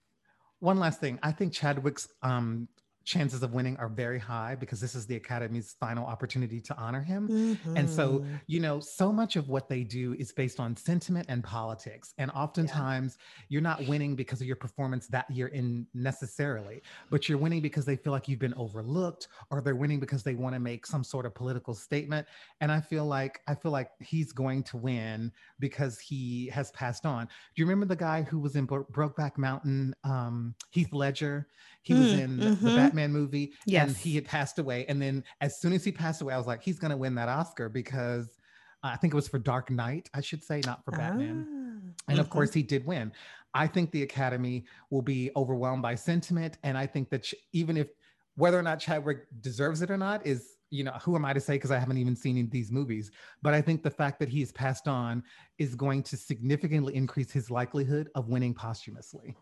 [0.61, 2.69] One last thing, I think Chadwick's um,
[3.05, 7.03] chances of winning are very high because this is the Academy's final opportunity to honor
[7.03, 7.29] him.
[7.29, 7.77] Mm-hmm.
[7.77, 8.35] And so, mm-hmm.
[8.47, 12.15] you know, so much of what they do is based on sentiment and politics.
[12.19, 13.45] And oftentimes yeah.
[13.49, 17.85] you're not winning because of your performance that year in necessarily, but you're winning because
[17.85, 21.03] they feel like you've been overlooked or they're winning because they want to make some
[21.03, 22.27] sort of political statement.
[22.61, 27.07] And I feel like I feel like he's going to win because he has passed
[27.07, 27.27] on.
[27.27, 31.49] Do you remember the guy who was in Bro- Brokeback Mountain, um, Heath Ledger?
[31.83, 32.65] He mm, was in mm-hmm.
[32.65, 33.89] the Batman movie, yes.
[33.89, 34.85] and he had passed away.
[34.89, 37.15] And then as soon as he passed away, I was like, he's going to win
[37.15, 38.39] that Oscar because
[38.83, 41.47] uh, I think it was for Dark Knight, I should say, not for Batman.
[41.49, 42.33] Ah, and of mm-hmm.
[42.33, 43.13] course, he did win.
[43.55, 47.77] I think the Academy will be overwhelmed by sentiment, and I think that ch- even
[47.77, 47.89] if
[48.37, 51.41] whether or not Chadwick deserves it or not is you know who am i to
[51.41, 53.11] say because i haven't even seen these movies
[53.43, 55.23] but i think the fact that he has passed on
[55.59, 59.37] is going to significantly increase his likelihood of winning posthumously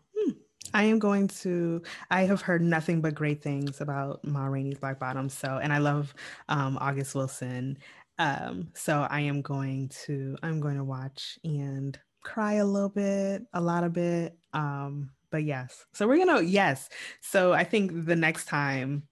[0.73, 1.81] I am going to.
[2.11, 5.29] I have heard nothing but great things about Ma Rainey's Black Bottom.
[5.29, 6.13] So, and I love
[6.47, 7.77] um, August Wilson.
[8.17, 10.37] Um, so I am going to.
[10.43, 14.37] I'm going to watch and cry a little bit, a lot of bit.
[14.53, 15.85] Um, but yes.
[15.93, 16.41] So we're gonna.
[16.41, 16.89] Yes.
[17.21, 19.03] So I think the next time,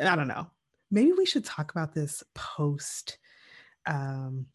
[0.00, 0.48] I don't know.
[0.90, 3.18] Maybe we should talk about this post.
[3.86, 4.46] Um,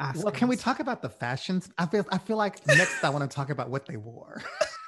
[0.00, 0.24] Oscars.
[0.24, 1.68] Well, can we talk about the fashions?
[1.76, 2.06] I feel.
[2.10, 4.42] I feel like next I want to talk about what they wore.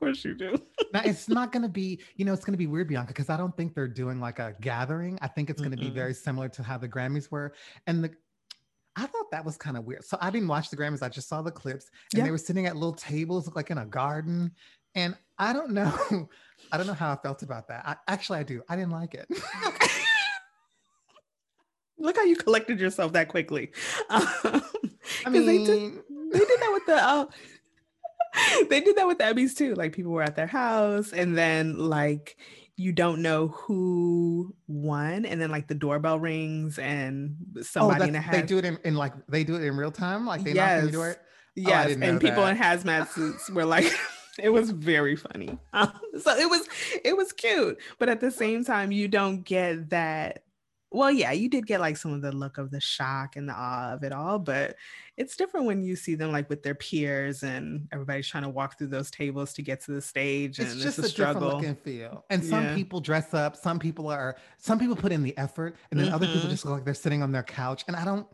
[0.00, 0.60] course you do.
[0.92, 3.30] now it's not going to be, you know, it's going to be weird, Bianca, because
[3.30, 5.18] I don't think they're doing like a gathering.
[5.22, 7.52] I think it's going to be very similar to how the Grammys were,
[7.86, 8.10] and the.
[8.96, 10.04] I thought that was kind of weird.
[10.04, 11.00] So I didn't watch the Grammys.
[11.00, 12.24] I just saw the clips, and yeah.
[12.24, 14.50] they were sitting at little tables, like in a garden.
[14.96, 15.94] And I don't know,
[16.72, 17.86] I don't know how I felt about that.
[17.86, 18.62] I, actually, I do.
[18.68, 19.28] I didn't like it.
[21.98, 23.70] Look how you collected yourself that quickly.
[24.08, 24.26] Um,
[25.26, 25.92] I mean, they did,
[26.32, 26.96] they did that with the.
[26.96, 27.26] Uh,
[28.68, 29.74] they did that with the Emmys too.
[29.74, 32.36] Like people were at their house and then like
[32.76, 38.08] you don't know who won and then like the doorbell rings and oh, somebody oh,
[38.08, 38.32] in a hat.
[38.32, 40.26] They do it in, in, like they do it in real time.
[40.26, 40.76] Like they yes.
[40.76, 41.16] knock on the door.
[41.56, 42.56] Yes, oh, and people that.
[42.56, 43.92] in hazmat suits were like
[44.38, 45.58] it was very funny.
[45.72, 46.66] Um, so it was
[47.04, 50.44] it was cute, but at the same time you don't get that
[50.92, 53.52] well, yeah, you did get like some of the look of the shock and the
[53.52, 54.76] awe of it all, but
[55.16, 58.76] it's different when you see them like with their peers and everybody's trying to walk
[58.76, 60.58] through those tables to get to the stage.
[60.58, 61.48] It's and just it's a, a struggle.
[61.48, 62.24] look and feel.
[62.30, 62.74] And some yeah.
[62.74, 66.14] people dress up, some people are, some people put in the effort, and then mm-hmm.
[66.16, 66.50] other people mm-hmm.
[66.50, 67.84] just look like they're sitting on their couch.
[67.86, 68.26] And I don't,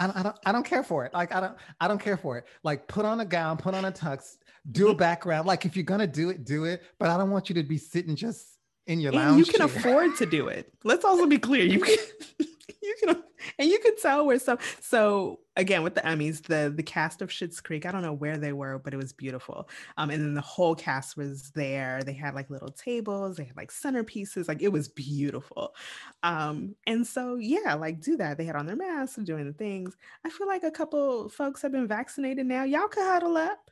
[0.00, 1.14] I don't, I don't, I don't care for it.
[1.14, 2.46] Like I don't, I don't care for it.
[2.64, 4.38] Like put on a gown, put on a tux,
[4.72, 5.46] do a background.
[5.46, 6.82] Like if you're gonna do it, do it.
[6.98, 8.53] But I don't want you to be sitting just
[8.86, 9.38] in your lounge.
[9.38, 9.78] And you can chair.
[9.78, 10.72] afford to do it.
[10.84, 11.64] Let's also be clear.
[11.64, 11.96] You can
[12.82, 13.22] you can
[13.58, 17.30] and you can tell where some so again with the Emmys, the the cast of
[17.30, 19.68] Schitt's Creek, I don't know where they were, but it was beautiful.
[19.96, 22.02] Um, and then the whole cast was there.
[22.02, 25.74] They had like little tables, they had like centerpieces, like it was beautiful.
[26.22, 28.38] Um, and so yeah, like do that.
[28.38, 29.96] They had on their masks and doing the things.
[30.24, 32.64] I feel like a couple folks have been vaccinated now.
[32.64, 33.70] Y'all can huddle up.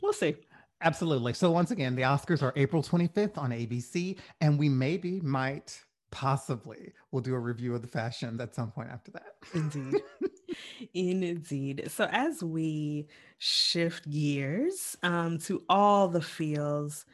[0.00, 0.36] We'll see.
[0.80, 1.32] Absolutely.
[1.32, 6.92] So once again, the Oscars are April 25th on ABC, and we maybe might possibly
[7.10, 9.34] we'll do a review of the fashion at some point after that.
[9.54, 10.00] Indeed.
[10.94, 11.84] Indeed.
[11.88, 17.04] So as we shift gears um, to all the feels,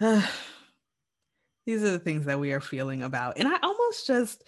[0.00, 0.22] uh,
[1.66, 3.38] these are the things that we are feeling about.
[3.38, 4.44] And I almost just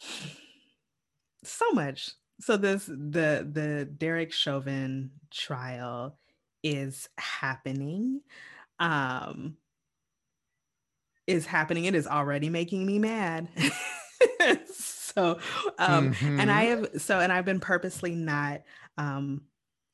[1.44, 2.10] so much.
[2.40, 6.18] So this the the Derek Chauvin trial
[6.64, 8.22] is happening.
[8.80, 9.56] Um
[11.26, 11.84] is happening.
[11.84, 13.48] It is already making me mad.
[14.66, 15.38] so
[15.78, 16.40] um mm-hmm.
[16.40, 16.84] and I mm-hmm.
[16.92, 18.62] have so and I've been purposely not
[18.98, 19.42] um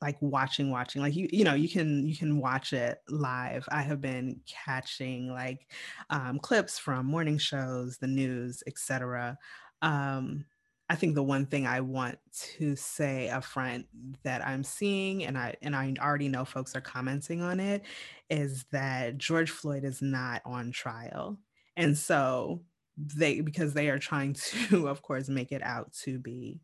[0.00, 3.82] like watching watching like you you know you can you can watch it live i
[3.82, 5.68] have been catching like
[6.08, 9.36] um, clips from morning shows the news etc
[9.82, 10.44] um,
[10.90, 13.86] i think the one thing i want to say up front
[14.22, 17.82] that i'm seeing and i and i already know folks are commenting on it
[18.28, 21.38] is that george floyd is not on trial
[21.76, 22.60] and so
[22.98, 24.34] they because they are trying
[24.68, 26.60] to of course make it out to be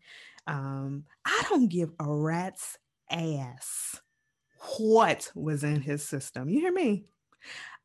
[0.46, 2.78] um, i don't give a rat's
[3.10, 4.00] ass
[4.78, 6.48] what was in his system.
[6.48, 7.04] You hear me?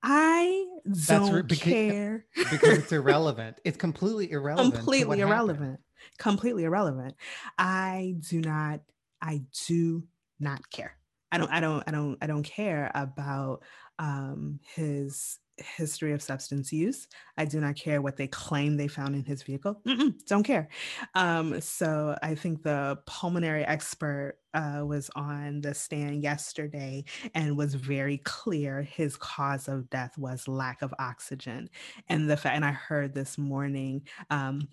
[0.04, 0.66] I
[1.06, 3.58] don't re- because, care because it's irrelevant.
[3.64, 4.76] It's completely irrelevant.
[4.76, 5.60] Completely irrelevant.
[5.62, 5.78] Happened.
[6.18, 7.16] Completely irrelevant.
[7.58, 8.82] I do not.
[9.22, 10.04] I do
[10.40, 10.98] not care.
[11.32, 11.52] I don't.
[11.52, 11.84] I don't.
[11.88, 12.18] I don't.
[12.22, 13.64] I don't care about
[14.00, 17.08] um, his history of substance use.
[17.38, 19.80] I do not care what they claim they found in his vehicle.
[19.88, 20.70] Mm-mm, don't care.
[21.16, 27.76] Um, so I think the pulmonary expert uh, was on the stand yesterday and was
[27.76, 31.70] very clear his cause of death was lack of oxygen.
[32.10, 34.08] And the fact, and I heard this morning.
[34.30, 34.68] Um,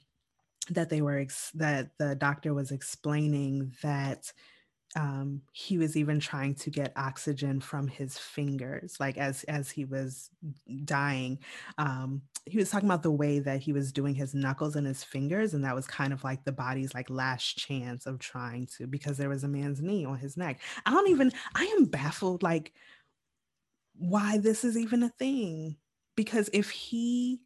[0.71, 4.33] that they were ex- that the doctor was explaining that
[4.97, 9.85] um, he was even trying to get oxygen from his fingers, like as as he
[9.85, 10.31] was
[10.85, 11.39] dying.
[11.77, 15.05] Um, he was talking about the way that he was doing his knuckles and his
[15.05, 18.87] fingers, and that was kind of like the body's like last chance of trying to,
[18.87, 20.61] because there was a man's knee on his neck.
[20.87, 21.33] I don't even.
[21.55, 22.73] I am baffled, like
[23.95, 25.77] why this is even a thing.
[26.17, 27.41] Because if he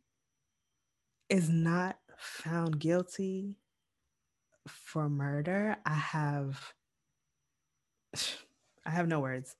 [1.28, 3.56] is not found guilty
[4.66, 6.72] for murder, I have
[8.87, 9.56] I have no words.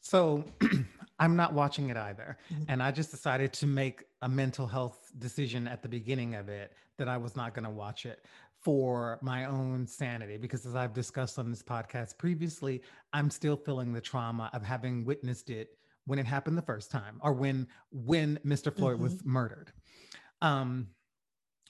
[0.00, 0.44] So
[1.18, 2.36] I'm not watching it either.
[2.52, 2.64] Mm-hmm.
[2.68, 6.72] And I just decided to make a mental health decision at the beginning of it
[6.98, 8.24] that I was not going to watch it
[8.60, 10.36] for my own sanity.
[10.36, 15.04] Because as I've discussed on this podcast previously, I'm still feeling the trauma of having
[15.04, 18.74] witnessed it when it happened the first time or when when Mr.
[18.74, 19.04] Floyd mm-hmm.
[19.04, 19.72] was murdered.
[20.40, 20.88] Um,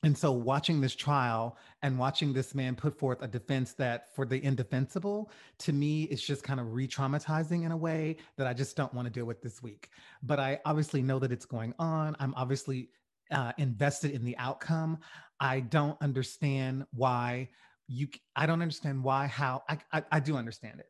[0.03, 4.27] and so watching this trial and watching this man put forth a defense that for
[4.27, 8.77] the indefensible to me it's just kind of re-traumatizing in a way that i just
[8.77, 9.91] don't want to deal with this week.
[10.23, 12.17] But i obviously know that it's going on.
[12.19, 12.91] I'm obviously
[13.31, 14.99] uh, invested in the outcome.
[15.41, 17.49] I don't understand why
[17.89, 20.87] you i don't understand why how I, I, I do understand it.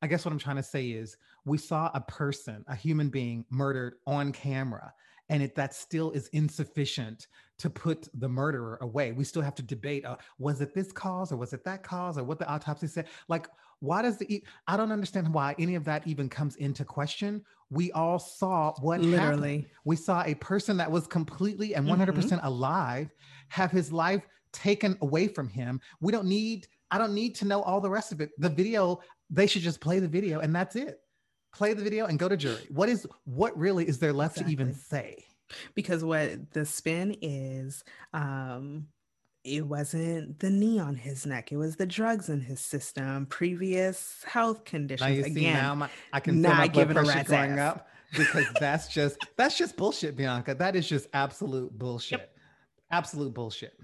[0.00, 3.44] I guess what i'm trying to say is we saw a person a human being
[3.50, 4.92] murdered on camera
[5.28, 7.26] and it, that still is insufficient
[7.58, 9.12] to put the murderer away.
[9.12, 12.18] We still have to debate: uh, was it this cause or was it that cause
[12.18, 13.06] or what the autopsy said?
[13.28, 13.48] Like,
[13.80, 14.42] why does the?
[14.66, 17.42] I don't understand why any of that even comes into question.
[17.70, 19.56] We all saw what literally.
[19.56, 19.66] Happened.
[19.84, 22.48] We saw a person that was completely and one hundred percent mm-hmm.
[22.48, 23.10] alive
[23.48, 25.80] have his life taken away from him.
[26.00, 26.66] We don't need.
[26.90, 28.30] I don't need to know all the rest of it.
[28.38, 29.00] The video.
[29.30, 30.98] They should just play the video and that's it
[31.52, 32.66] play the video and go to jury.
[32.70, 34.56] What is what really is there left exactly.
[34.56, 35.24] to even say?
[35.74, 37.84] Because what the spin is,
[38.14, 38.86] um,
[39.44, 44.24] it wasn't the knee on his neck; it was the drugs in his system, previous
[44.26, 45.08] health conditions.
[45.08, 47.76] Now you Again, see now my, I can not feel my blood pressure going ass.
[47.76, 50.54] up because that's just that's just bullshit, Bianca.
[50.54, 52.20] That is just absolute bullshit.
[52.20, 52.36] Yep.
[52.90, 53.78] Absolute bullshit.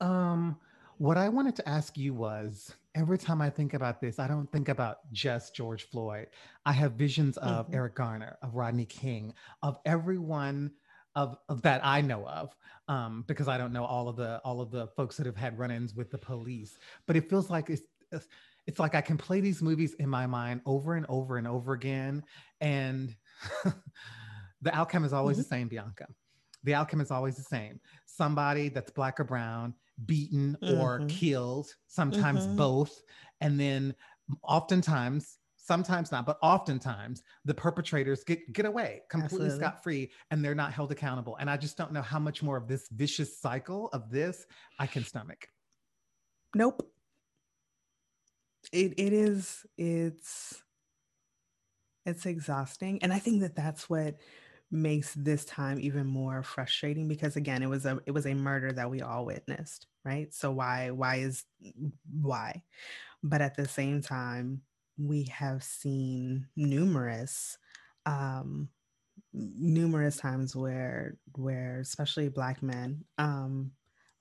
[0.00, 0.56] Um,
[0.98, 4.50] what I wanted to ask you was every time I think about this, I don't
[4.50, 6.28] think about just George Floyd.
[6.66, 7.74] I have visions of mm-hmm.
[7.74, 10.72] Eric Garner, of Rodney King, of everyone
[11.14, 12.56] of, of that I know of,
[12.88, 15.58] um, because I don't know all of the all of the folks that have had
[15.58, 16.78] run-ins with the police.
[17.06, 17.82] But it feels like it's
[18.66, 21.72] it's like I can play these movies in my mind over and over and over
[21.72, 22.24] again,
[22.60, 23.14] and
[24.62, 25.42] the outcome is always mm-hmm.
[25.42, 26.06] the same, Bianca.
[26.64, 27.80] The outcome is always the same.
[28.06, 29.74] Somebody that's black or brown
[30.06, 30.80] beaten mm-hmm.
[30.80, 32.56] or killed, sometimes mm-hmm.
[32.56, 33.02] both.
[33.40, 33.94] And then
[34.42, 40.54] oftentimes, sometimes not, but oftentimes the perpetrators get, get away completely scot free and they're
[40.54, 41.36] not held accountable.
[41.36, 44.46] And I just don't know how much more of this vicious cycle of this
[44.78, 45.46] I can stomach.
[46.54, 46.88] Nope.
[48.72, 50.62] It, it is, it's,
[52.04, 53.02] it's exhausting.
[53.02, 54.16] And I think that that's what
[54.72, 58.72] makes this time even more frustrating because again it was a it was a murder
[58.72, 60.34] that we all witnessed right?
[60.34, 61.44] So why why is
[62.20, 62.62] why?
[63.22, 64.62] But at the same time
[64.98, 67.58] we have seen numerous
[68.06, 68.68] um
[69.32, 73.72] numerous times where where especially black men um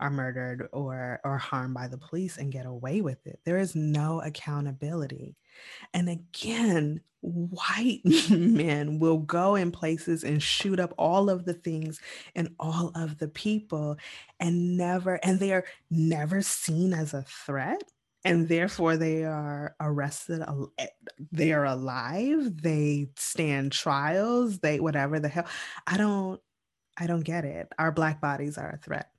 [0.02, 3.40] are murdered or or harmed by the police and get away with it.
[3.46, 5.38] There is no accountability.
[5.94, 12.00] And again, white men will go in places and shoot up all of the things
[12.36, 13.98] and all of the people
[14.40, 17.84] and never and they are never seen as a threat
[18.26, 20.44] and therefore they are arrested
[20.80, 20.88] eh,
[21.32, 25.46] they are alive they stand trials they whatever the hell
[25.86, 26.42] i don't
[26.98, 29.12] i don't get it our black bodies are a threat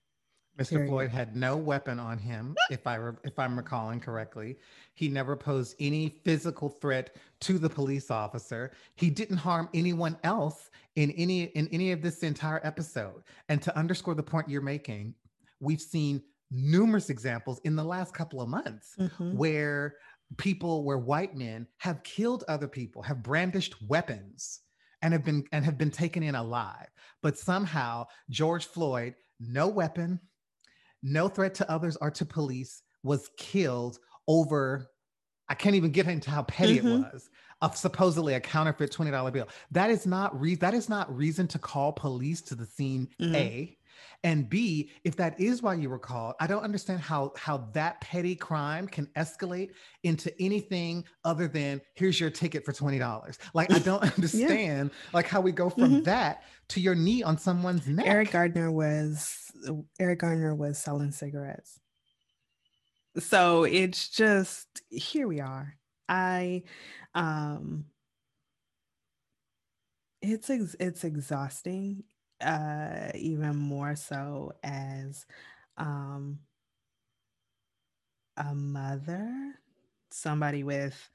[0.58, 0.70] Mr.
[0.70, 0.88] Period.
[0.88, 4.58] Floyd had no weapon on him, if I re- if I'm recalling correctly.
[4.94, 8.72] He never posed any physical threat to the police officer.
[8.96, 13.22] He didn't harm anyone else in any in any of this entire episode.
[13.48, 15.14] And to underscore the point you're making,
[15.60, 19.36] we've seen numerous examples in the last couple of months mm-hmm.
[19.36, 19.96] where
[20.36, 24.60] people, where white men have killed other people, have brandished weapons
[25.00, 26.88] and have been and have been taken in alive.
[27.22, 30.20] But somehow George Floyd, no weapon,
[31.02, 33.98] no threat to others or to police, was killed
[34.28, 34.90] over.
[35.48, 36.88] I can't even get into how petty mm-hmm.
[36.88, 37.28] it was.
[37.60, 39.48] Of supposedly a counterfeit twenty dollar bill.
[39.70, 43.06] That is not re- that is not reason to call police to the scene.
[43.20, 43.34] Mm-hmm.
[43.36, 43.78] A,
[44.24, 48.00] and b if that is why you were called i don't understand how how that
[48.00, 49.70] petty crime can escalate
[50.02, 55.10] into anything other than here's your ticket for $20 like i don't understand yeah.
[55.12, 56.02] like how we go from mm-hmm.
[56.02, 58.06] that to your knee on someone's neck.
[58.06, 59.50] Eric gardner was
[60.00, 61.78] eric gardner was selling cigarettes.
[63.18, 65.74] So it's just here we are.
[66.08, 66.62] I
[67.14, 67.86] um
[70.22, 72.04] it's ex- it's exhausting
[72.42, 75.26] uh, even more so as
[75.76, 76.40] um,
[78.36, 79.30] a mother,
[80.10, 81.10] somebody with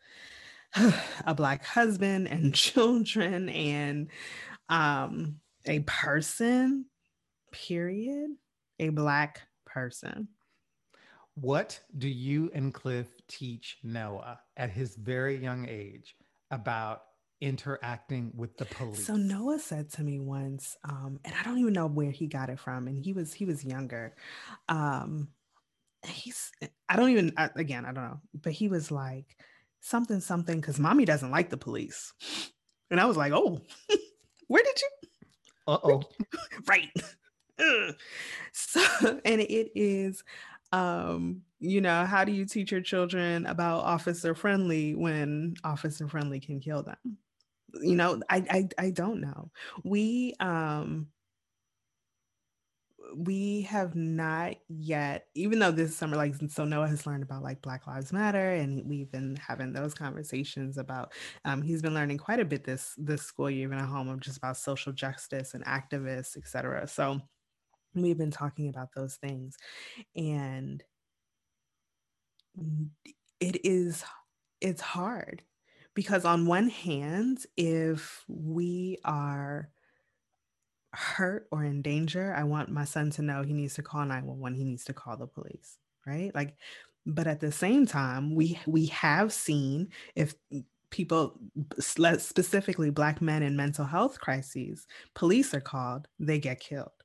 [1.25, 4.07] a black husband and children, and
[4.69, 6.86] um, a person,
[7.51, 8.32] period,
[8.80, 10.30] a black person.
[11.36, 16.15] What do you and Cliff teach Noah at his very young age
[16.49, 17.03] about
[17.41, 19.05] interacting with the police.
[19.05, 22.49] So Noah said to me once, um, and I don't even know where he got
[22.49, 24.15] it from, and he was he was younger.
[24.67, 25.29] Um,
[26.05, 26.51] he's
[26.89, 29.38] I don't even I, again I don't know, but he was like
[29.81, 32.13] something something because mommy doesn't like the police,
[32.89, 33.61] and I was like, oh,
[34.47, 35.09] where did you?
[35.67, 36.03] Uh oh,
[36.67, 36.89] right.
[38.51, 38.81] so
[39.25, 40.23] and it is
[40.71, 46.39] um you know how do you teach your children about officer friendly when officer friendly
[46.39, 47.17] can kill them
[47.82, 49.51] you know I, I i don't know.
[49.84, 51.07] We um
[53.15, 57.61] we have not yet even though this summer like so noah has learned about like
[57.61, 61.13] black lives matter and we've been having those conversations about
[61.45, 64.19] um, he's been learning quite a bit this this school year even at home of
[64.19, 67.19] just about social justice and activists etc so
[67.95, 69.55] we've been talking about those things
[70.15, 70.84] and
[73.39, 74.03] it is
[74.59, 75.43] it's hard
[75.97, 79.71] because, on one hand, if we are
[80.93, 84.55] hurt or in danger, I want my son to know he needs to call 911,
[84.57, 86.33] he needs to call the police, right?
[86.35, 86.55] Like,
[87.05, 90.35] but at the same time, we we have seen if
[90.89, 91.37] people
[91.79, 97.03] specifically black men in mental health crises police are called they get killed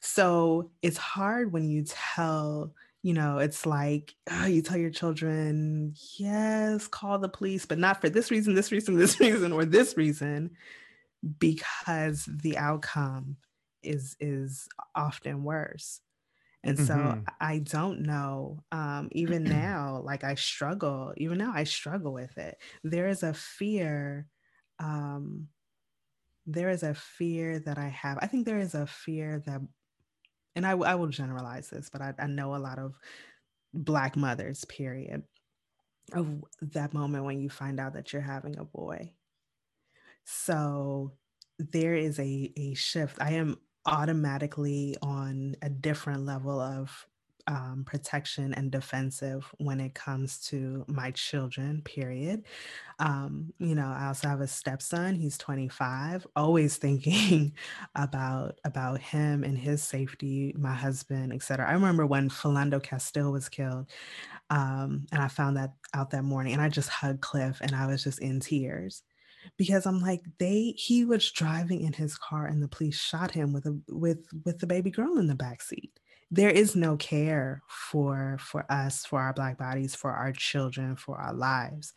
[0.00, 2.72] so it's hard when you tell
[3.04, 8.00] you know, it's like oh, you tell your children, yes, call the police, but not
[8.00, 10.52] for this reason, this reason, this reason, or this reason,
[11.38, 13.36] because the outcome
[13.82, 16.00] is is often worse.
[16.62, 17.20] And so mm-hmm.
[17.38, 18.60] I don't know.
[18.72, 22.56] Um, even now, like I struggle, even now I struggle with it.
[22.84, 24.28] There is a fear.
[24.78, 25.48] Um,
[26.46, 28.16] there is a fear that I have.
[28.22, 29.60] I think there is a fear that
[30.56, 32.98] and I, I will generalize this, but I, I know a lot of
[33.72, 35.24] Black mothers, period,
[36.12, 39.12] of that moment when you find out that you're having a boy.
[40.24, 41.12] So
[41.58, 43.18] there is a, a shift.
[43.20, 47.06] I am automatically on a different level of
[47.46, 52.44] um, protection and defensive when it comes to my children, period.
[52.98, 57.52] Um, you know, I also have a stepson, he's 25, always thinking
[57.94, 61.68] about about him and his safety, my husband, etc.
[61.68, 63.90] I remember when Philando Castile was killed,
[64.50, 67.86] um, and I found that out that morning, and I just hugged Cliff and I
[67.86, 69.02] was just in tears
[69.56, 73.52] because I'm like they he was driving in his car and the police shot him
[73.52, 75.98] with a with with the baby girl in the back seat
[76.30, 81.16] there is no care for for us for our black bodies for our children for
[81.16, 81.92] our lives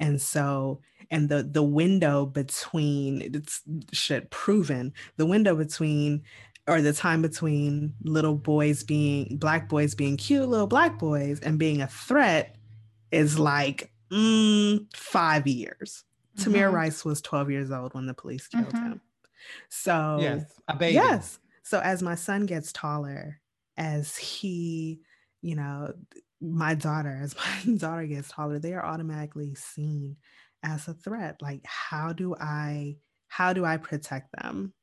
[0.00, 3.62] and so and the the window between it's
[3.92, 6.22] shit proven the window between
[6.66, 11.58] or the time between little boys being black boys being cute little black boys and
[11.58, 12.56] being a threat
[13.10, 16.04] is like mm, five years
[16.36, 16.52] mm-hmm.
[16.52, 18.92] tamir rice was 12 years old when the police killed mm-hmm.
[18.92, 19.00] him
[19.68, 20.94] so yes a baby.
[20.94, 23.40] yes so as my son gets taller
[23.78, 25.00] as he,
[25.40, 25.94] you know,
[26.40, 27.34] my daughter, as
[27.66, 30.16] my daughter gets taller, they are automatically seen
[30.62, 31.40] as a threat.
[31.40, 32.96] Like, how do I,
[33.28, 34.74] how do I protect them?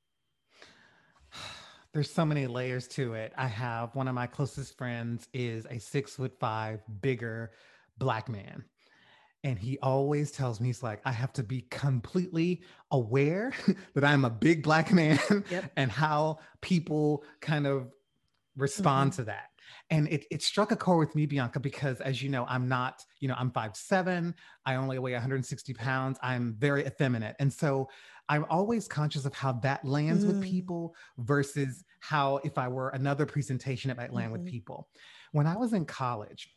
[1.94, 3.32] There's so many layers to it.
[3.38, 7.52] I have one of my closest friends is a six foot five, bigger
[7.98, 8.66] black man.
[9.46, 13.54] And he always tells me, he's like, I have to be completely aware
[13.94, 15.20] that I'm a big black man
[15.50, 15.72] yep.
[15.78, 17.92] and how people kind of
[18.56, 19.22] respond mm-hmm.
[19.22, 19.50] to that
[19.90, 23.04] and it, it struck a chord with me bianca because as you know i'm not
[23.20, 24.34] you know i'm five seven
[24.66, 27.88] i only weigh 160 pounds i'm very effeminate and so
[28.30, 30.28] i'm always conscious of how that lands mm.
[30.28, 34.44] with people versus how if i were another presentation it might land mm-hmm.
[34.44, 34.88] with people
[35.32, 36.55] when i was in college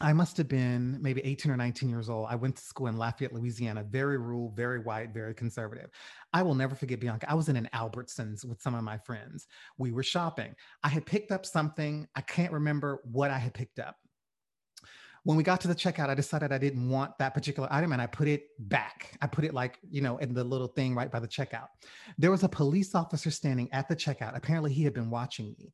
[0.00, 2.26] I must have been maybe 18 or 19 years old.
[2.28, 5.88] I went to school in Lafayette, Louisiana, very rural, very white, very conservative.
[6.32, 7.30] I will never forget Bianca.
[7.30, 9.46] I was in an Albertsons with some of my friends.
[9.78, 10.54] We were shopping.
[10.82, 12.08] I had picked up something.
[12.16, 13.96] I can't remember what I had picked up.
[15.22, 18.02] When we got to the checkout, I decided I didn't want that particular item and
[18.02, 19.16] I put it back.
[19.22, 21.68] I put it like, you know, in the little thing right by the checkout.
[22.18, 24.36] There was a police officer standing at the checkout.
[24.36, 25.72] Apparently, he had been watching me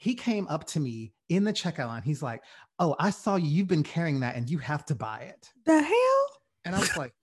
[0.00, 2.02] he came up to me in the checkout line.
[2.02, 2.42] He's like,
[2.80, 3.48] "Oh, I saw you.
[3.48, 6.26] You've been carrying that, and you have to buy it." The hell?
[6.64, 7.14] And I was like,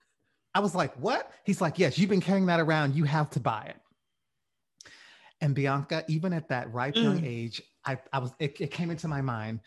[0.54, 2.94] I was like, "What?" He's like, "Yes, you've been carrying that around.
[2.94, 3.76] You have to buy it."
[5.40, 7.02] And Bianca, even at that ripe mm.
[7.02, 9.60] young age, I, I was it, it, came into my mind,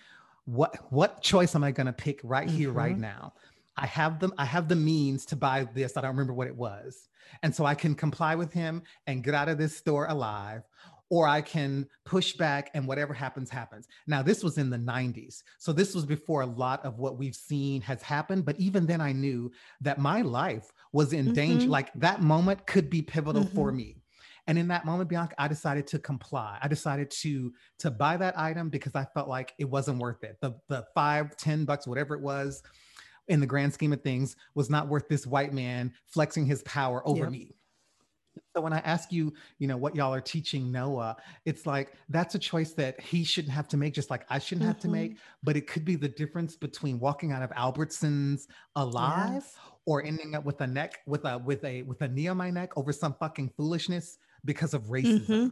[0.45, 2.57] what what choice am I going to pick right mm-hmm.
[2.57, 3.01] here, right mm-hmm.
[3.01, 3.33] now?
[3.77, 4.33] I have them.
[4.37, 5.95] I have the means to buy this.
[5.95, 7.07] I don't remember what it was,
[7.41, 10.63] and so I can comply with him and get out of this store alive,
[11.11, 13.89] or I can push back and whatever happens, happens.
[14.07, 15.43] Now, this was in the 90s.
[15.59, 18.45] So this was before a lot of what we've seen has happened.
[18.45, 19.51] But even then, I knew
[19.81, 21.33] that my life was in mm-hmm.
[21.33, 21.67] danger.
[21.67, 23.55] Like that moment could be pivotal mm-hmm.
[23.55, 23.97] for me.
[24.47, 26.57] And in that moment, Bianca, I decided to comply.
[26.61, 30.37] I decided to to buy that item because I felt like it wasn't worth it.
[30.41, 32.63] The the five, ten bucks, whatever it was,
[33.27, 37.05] in the grand scheme of things, was not worth this white man flexing his power
[37.07, 37.31] over yep.
[37.31, 37.55] me.
[38.55, 42.35] So when I ask you, you know, what y'all are teaching Noah, it's like that's
[42.35, 44.71] a choice that he shouldn't have to make, just like I shouldn't mm-hmm.
[44.71, 45.13] have to make.
[45.13, 45.39] Mm-hmm.
[45.43, 49.55] But it could be the difference between walking out of Albertsons alive yes.
[49.85, 52.49] or ending up with a neck with a with a with a knee on my
[52.49, 55.27] neck over some fucking foolishness because of racism.
[55.27, 55.47] Mm-hmm.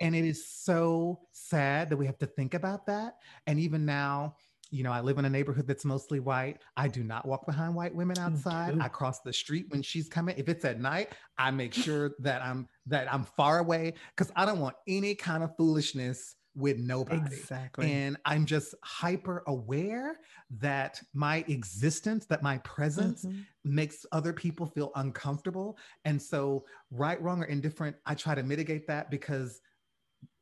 [0.00, 3.16] And it is so sad that we have to think about that.
[3.46, 4.36] And even now,
[4.70, 6.58] you know, I live in a neighborhood that's mostly white.
[6.76, 8.78] I do not walk behind white women outside.
[8.80, 10.36] I cross the street when she's coming.
[10.38, 14.44] If it's at night, I make sure that I'm that I'm far away because I
[14.46, 17.20] don't want any kind of foolishness with nobody.
[17.26, 17.92] Exactly.
[17.92, 20.18] And I'm just hyper aware
[20.58, 23.40] that my existence, that my presence mm-hmm.
[23.64, 25.76] makes other people feel uncomfortable.
[26.04, 29.60] And so, right, wrong, or indifferent, I try to mitigate that because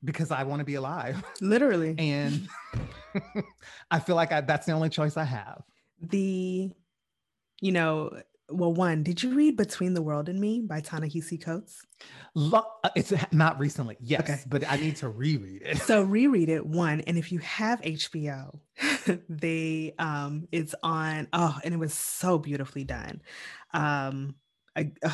[0.05, 1.23] because I want to be alive.
[1.41, 1.95] Literally.
[1.99, 2.49] And
[3.91, 5.63] I feel like I, that's the only choice I have.
[6.01, 6.71] The,
[7.61, 8.11] you know,
[8.53, 11.87] well, one, did you read Between the World and Me by Ta-Nehisi Coates?
[12.35, 14.41] Lo- uh, it's not recently, yes, okay.
[14.47, 15.79] but I need to reread it.
[15.79, 18.59] So reread it, one, and if you have HBO,
[19.29, 23.23] they um it's on oh, and it was so beautifully done.
[23.73, 24.35] Um
[24.77, 25.11] I uh,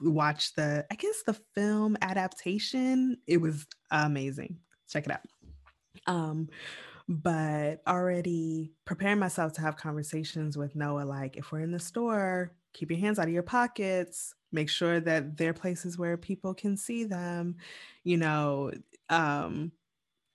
[0.00, 3.18] watched the I guess the film adaptation.
[3.26, 4.58] It was amazing.
[4.88, 5.20] Check it out.
[6.06, 6.48] Um
[7.08, 12.52] but already preparing myself to have conversations with Noah like if we're in the store,
[12.72, 16.54] keep your hands out of your pockets, make sure that there are places where people
[16.54, 17.56] can see them,
[18.04, 18.70] you know,
[19.08, 19.72] um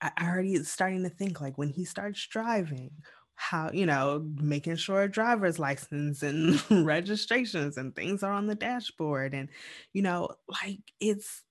[0.02, 2.90] I already starting to think like when he starts driving
[3.36, 9.34] how you know making sure driver's license and registrations and things are on the dashboard
[9.34, 9.48] and
[9.92, 10.28] you know
[10.62, 11.42] like it's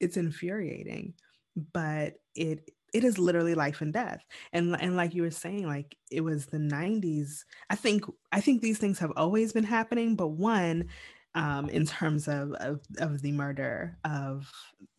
[0.00, 1.12] it's infuriating
[1.72, 4.22] but it it is literally life and death.
[4.52, 8.60] And and like you were saying like it was the 90s i think i think
[8.60, 10.88] these things have always been happening but one
[11.34, 14.52] um, in terms of, of, of the murder of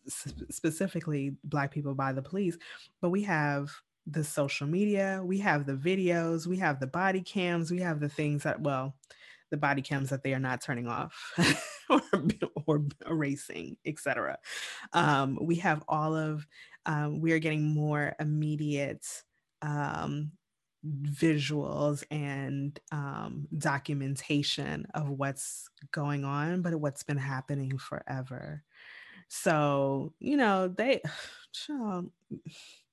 [0.08, 2.58] specifically black people by the police
[3.00, 3.70] but we have
[4.06, 8.08] the social media, we have the videos, we have the body cams, we have the
[8.08, 8.94] things that, well,
[9.50, 11.32] the body cams that they are not turning off
[11.90, 12.02] or,
[12.66, 14.38] or erasing, etc.
[14.92, 16.46] Um, we have all of,
[16.86, 19.06] um, we are getting more immediate
[19.62, 20.32] um,
[20.86, 28.62] visuals and um, documentation of what's going on, but what's been happening forever.
[29.28, 31.00] So, you know, they,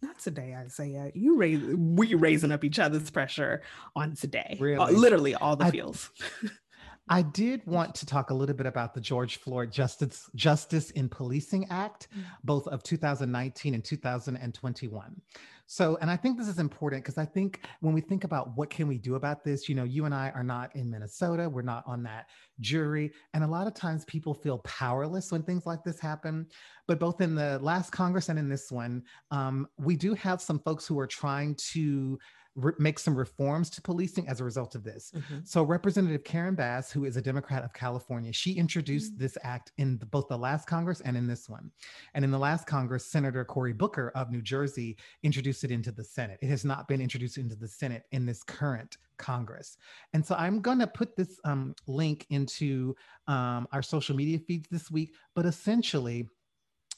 [0.00, 1.10] not today, Isaiah.
[1.14, 3.62] You raise we raising up each other's pressure
[3.94, 4.56] on today.
[4.60, 4.94] Uh, really?
[4.94, 6.10] literally all the feels.
[7.08, 11.08] I did want to talk a little bit about the George Floyd Justice Justice in
[11.08, 12.22] Policing Act, mm.
[12.44, 15.20] both of 2019 and 2021.
[15.66, 18.68] So, and I think this is important because I think when we think about what
[18.68, 21.62] can we do about this, you know, you and I are not in Minnesota, we're
[21.62, 22.26] not on that
[22.60, 26.46] jury, and a lot of times people feel powerless when things like this happen.
[26.86, 30.58] But both in the last Congress and in this one, um, we do have some
[30.58, 32.18] folks who are trying to
[32.54, 35.12] re- make some reforms to policing as a result of this.
[35.14, 35.38] Mm-hmm.
[35.44, 39.22] So, Representative Karen Bass, who is a Democrat of California, she introduced mm-hmm.
[39.22, 41.70] this act in the, both the last Congress and in this one.
[42.14, 46.04] And in the last Congress, Senator Cory Booker of New Jersey introduced it into the
[46.04, 46.38] Senate.
[46.42, 49.78] It has not been introduced into the Senate in this current Congress.
[50.12, 52.94] And so I'm going to put this um, link into
[53.28, 56.28] um, our social media feeds this week, but essentially,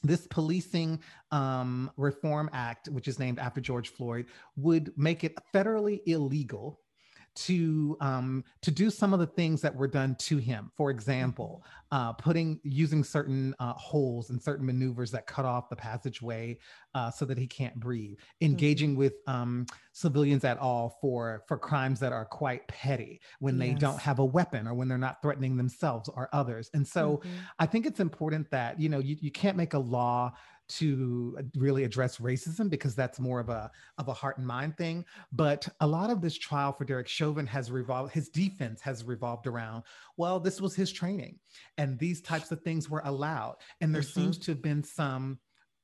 [0.03, 0.99] this policing
[1.31, 6.79] um, reform act, which is named after George Floyd, would make it federally illegal
[7.35, 10.71] to um, to do some of the things that were done to him.
[10.75, 15.75] For example, uh, putting using certain uh, holes and certain maneuvers that cut off the
[15.75, 16.57] passageway
[16.93, 18.17] uh, so that he can't breathe.
[18.41, 18.99] Engaging mm-hmm.
[18.99, 23.67] with um, civilians at all for for crimes that are quite petty when yes.
[23.67, 26.69] they don't have a weapon or when they're not threatening themselves or others.
[26.73, 27.29] And so, mm-hmm.
[27.59, 30.33] I think it's important that you know you, you can't make a law
[30.67, 34.77] to uh, really address racism because that's more of a of a heart and mind
[34.77, 35.05] thing.
[35.31, 38.13] But a lot of this trial for Derek Chauvin has revolved.
[38.13, 39.83] His defense has revolved around.
[40.17, 41.39] Well, this was his training,
[41.77, 43.57] and these types of things were allowed.
[43.81, 44.21] And there mm-hmm.
[44.21, 45.39] seems to have been some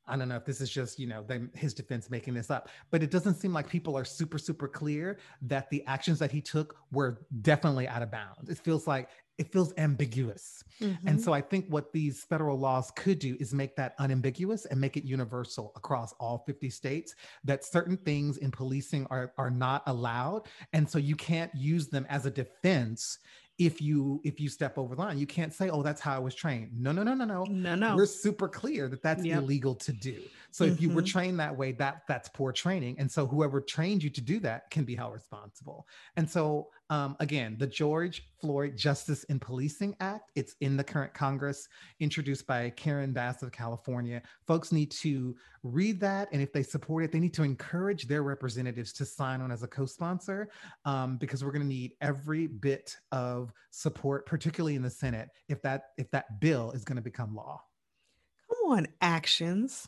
[0.07, 2.69] I don't know if this is just, you know, they, his defense making this up,
[2.89, 6.41] but it doesn't seem like people are super, super clear that the actions that he
[6.41, 8.49] took were definitely out of bounds.
[8.49, 9.09] It feels like
[9.41, 10.63] it feels ambiguous.
[10.79, 11.07] Mm-hmm.
[11.07, 14.79] And so I think what these federal laws could do is make that unambiguous and
[14.79, 19.81] make it universal across all 50 states that certain things in policing are, are not
[19.87, 20.43] allowed.
[20.73, 23.17] And so you can't use them as a defense
[23.57, 26.17] if you if you step over the line you can't say oh that's how i
[26.17, 29.37] was trained no no no no no no no we're super clear that that's yep.
[29.37, 30.19] illegal to do
[30.49, 30.73] so mm-hmm.
[30.73, 31.19] if you were mm-hmm.
[31.19, 34.69] trained that way that that's poor training and so whoever trained you to do that
[34.71, 35.85] can be held responsible
[36.15, 40.29] and so um, again, the George Floyd Justice in Policing Act.
[40.35, 41.69] It's in the current Congress,
[42.01, 44.21] introduced by Karen Bass of California.
[44.45, 45.33] Folks need to
[45.63, 49.39] read that, and if they support it, they need to encourage their representatives to sign
[49.39, 50.49] on as a co-sponsor,
[50.83, 55.61] um, because we're going to need every bit of support, particularly in the Senate, if
[55.61, 57.63] that if that bill is going to become law.
[58.49, 59.87] Come on, actions.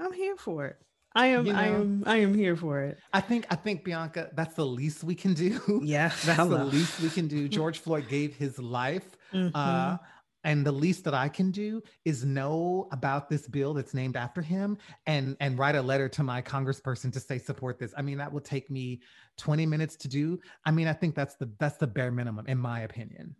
[0.00, 0.78] I'm here for it.
[1.14, 2.98] I am you know, I am I am here for it.
[3.12, 5.60] I think I think Bianca, that's the least we can do.
[5.82, 6.08] Yeah.
[6.24, 6.58] that's hello.
[6.58, 7.48] the least we can do.
[7.58, 9.16] George Floyd gave his life.
[9.32, 9.56] Uh, mm-hmm.
[9.56, 9.96] Uh,
[10.44, 14.40] and the least that I can do is know about this bill that's named after
[14.40, 17.92] him and and write a letter to my congressperson to say support this.
[17.96, 19.00] I mean, that will take me
[19.38, 20.38] 20 minutes to do.
[20.64, 23.34] I mean, I think that's the that's the bare minimum in my opinion.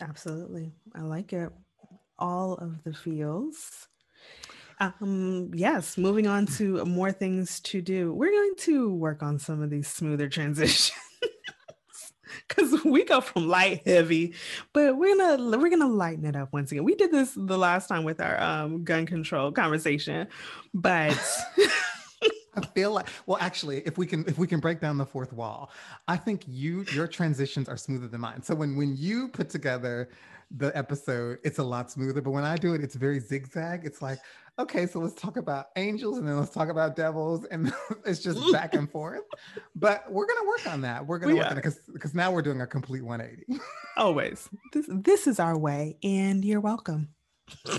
[0.00, 0.72] Absolutely.
[0.94, 1.50] I like it.
[2.18, 3.88] All of the feels.
[4.80, 8.12] Um, yes, moving on to more things to do.
[8.12, 10.92] We're going to work on some of these smoother transitions.
[12.48, 14.34] Cause we go from light heavy,
[14.72, 16.84] but we're gonna we're gonna lighten it up once again.
[16.84, 20.26] We did this the last time with our um, gun control conversation,
[20.74, 21.16] but
[22.56, 25.32] I feel like well actually if we can if we can break down the fourth
[25.32, 25.70] wall,
[26.06, 28.42] I think you your transitions are smoother than mine.
[28.42, 30.10] So when when you put together
[30.50, 32.20] the episode, it's a lot smoother.
[32.20, 33.84] But when I do it, it's very zigzag.
[33.84, 34.18] It's like,
[34.58, 37.44] okay, so let's talk about angels and then let's talk about devils.
[37.50, 37.72] And
[38.06, 39.22] it's just back and forth.
[39.74, 41.06] But we're gonna work on that.
[41.06, 41.50] We're gonna we work are.
[41.50, 43.60] on it because because now we're doing a complete 180.
[43.96, 44.48] Always.
[44.72, 47.08] This this is our way, and you're welcome.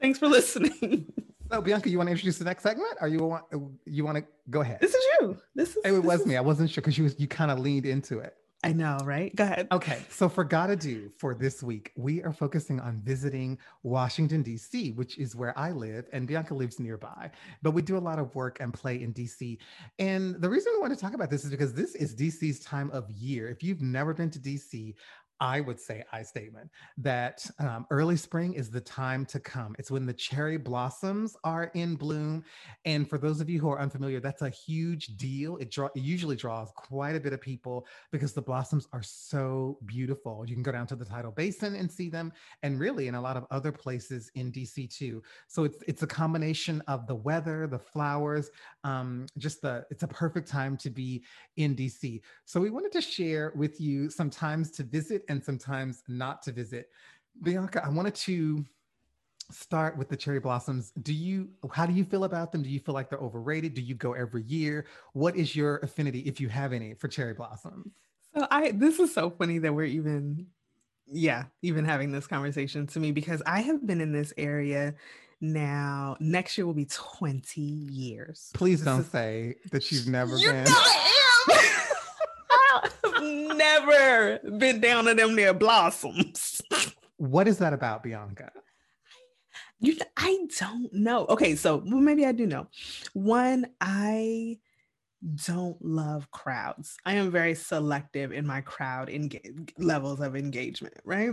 [0.00, 1.12] Thanks for listening.
[1.50, 3.44] So Bianca, you want to introduce the next segment, or you want
[3.86, 4.80] you want to go ahead?
[4.80, 5.38] This is you.
[5.54, 5.76] This is.
[5.78, 6.26] It this was is...
[6.26, 6.36] me.
[6.36, 8.34] I wasn't sure because you was, you kind of leaned into it.
[8.64, 9.34] I know, right?
[9.36, 9.68] Go ahead.
[9.70, 10.02] Okay.
[10.10, 15.16] So for Gotta Do for this week, we are focusing on visiting Washington, D.C., which
[15.16, 17.30] is where I live, and Bianca lives nearby.
[17.62, 19.60] But we do a lot of work and play in D.C.
[20.00, 22.90] And the reason we want to talk about this is because this is D.C.'s time
[22.90, 23.48] of year.
[23.48, 24.96] If you've never been to D.C.,
[25.40, 29.76] I would say I statement that um, early spring is the time to come.
[29.78, 32.44] It's when the cherry blossoms are in bloom.
[32.84, 35.56] And for those of you who are unfamiliar, that's a huge deal.
[35.58, 39.78] It, draw, it usually draws quite a bit of people because the blossoms are so
[39.86, 40.44] beautiful.
[40.46, 42.32] You can go down to the Tidal Basin and see them,
[42.62, 45.22] and really in a lot of other places in DC too.
[45.46, 48.50] So it's it's a combination of the weather, the flowers,
[48.84, 51.24] um, just the it's a perfect time to be
[51.56, 52.20] in DC.
[52.44, 56.52] So we wanted to share with you some times to visit and sometimes not to
[56.52, 56.90] visit.
[57.42, 58.64] Bianca, I wanted to
[59.50, 60.92] start with the cherry blossoms.
[61.02, 62.62] Do you how do you feel about them?
[62.62, 63.74] Do you feel like they're overrated?
[63.74, 64.86] Do you go every year?
[65.12, 67.92] What is your affinity if you have any for cherry blossoms?
[68.34, 70.46] So I this is so funny that we're even
[71.10, 74.94] yeah, even having this conversation to me because I have been in this area
[75.40, 76.16] now.
[76.20, 78.50] Next year will be 20 years.
[78.54, 80.64] Please this don't is, say that you've never you been.
[80.64, 80.82] Know.
[83.58, 86.60] Never been down to them near blossoms.
[87.16, 88.50] what is that about, Bianca?
[89.80, 91.26] You, I don't know.
[91.28, 92.68] Okay, so well, maybe I do know.
[93.12, 94.58] One, I
[95.46, 96.96] don't love crowds.
[97.04, 101.32] I am very selective in my crowd engage levels of engagement, right?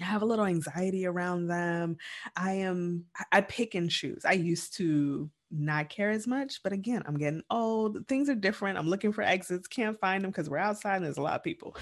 [0.00, 1.96] I have a little anxiety around them.
[2.36, 4.24] I am I pick and choose.
[4.24, 6.62] I used to not care as much.
[6.62, 8.06] But again, I'm getting old.
[8.08, 8.78] Things are different.
[8.78, 11.42] I'm looking for exits, can't find them because we're outside and there's a lot of
[11.42, 11.76] people.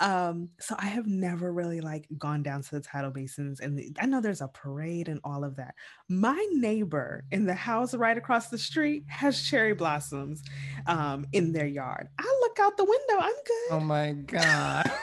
[0.00, 3.92] Um, so I have never really like gone down to the tidal basins, and the,
[4.00, 5.74] I know there's a parade and all of that.
[6.08, 10.42] My neighbor in the house right across the street has cherry blossoms
[10.86, 12.08] um, in their yard.
[12.18, 13.18] I look out the window.
[13.20, 13.72] I'm good.
[13.72, 14.90] Oh my god.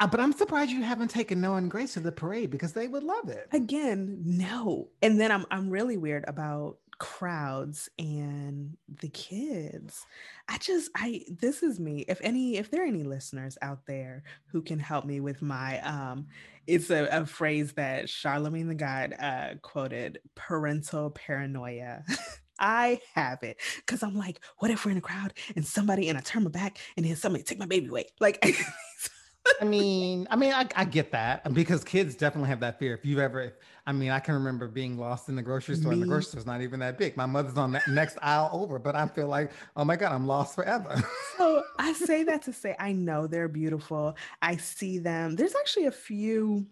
[0.00, 2.86] Uh, but I'm surprised you haven't taken Noah and Grace to the parade because they
[2.86, 3.48] would love it.
[3.52, 4.88] Again, no.
[5.02, 10.04] And then I'm I'm really weird about crowds and the kids
[10.48, 14.22] i just i this is me if any if there are any listeners out there
[14.46, 16.26] who can help me with my um
[16.66, 22.04] it's a, a phrase that Charlamagne tha God uh quoted parental paranoia
[22.58, 26.18] I have it because I'm like, what if we're in a crowd and somebody and
[26.18, 28.06] I turn my back and then somebody take my baby away?
[28.20, 28.44] Like,
[29.60, 32.94] I mean, I mean, I, I, get that because kids definitely have that fear.
[32.94, 33.56] If you've ever,
[33.88, 35.94] I mean, I can remember being lost in the grocery store, Me.
[35.94, 37.16] and the grocery store's not even that big.
[37.16, 40.26] My mother's on the next aisle over, but I feel like, oh my god, I'm
[40.26, 41.02] lost forever.
[41.38, 44.14] so I say that to say, I know they're beautiful.
[44.42, 45.36] I see them.
[45.36, 46.66] There's actually a few.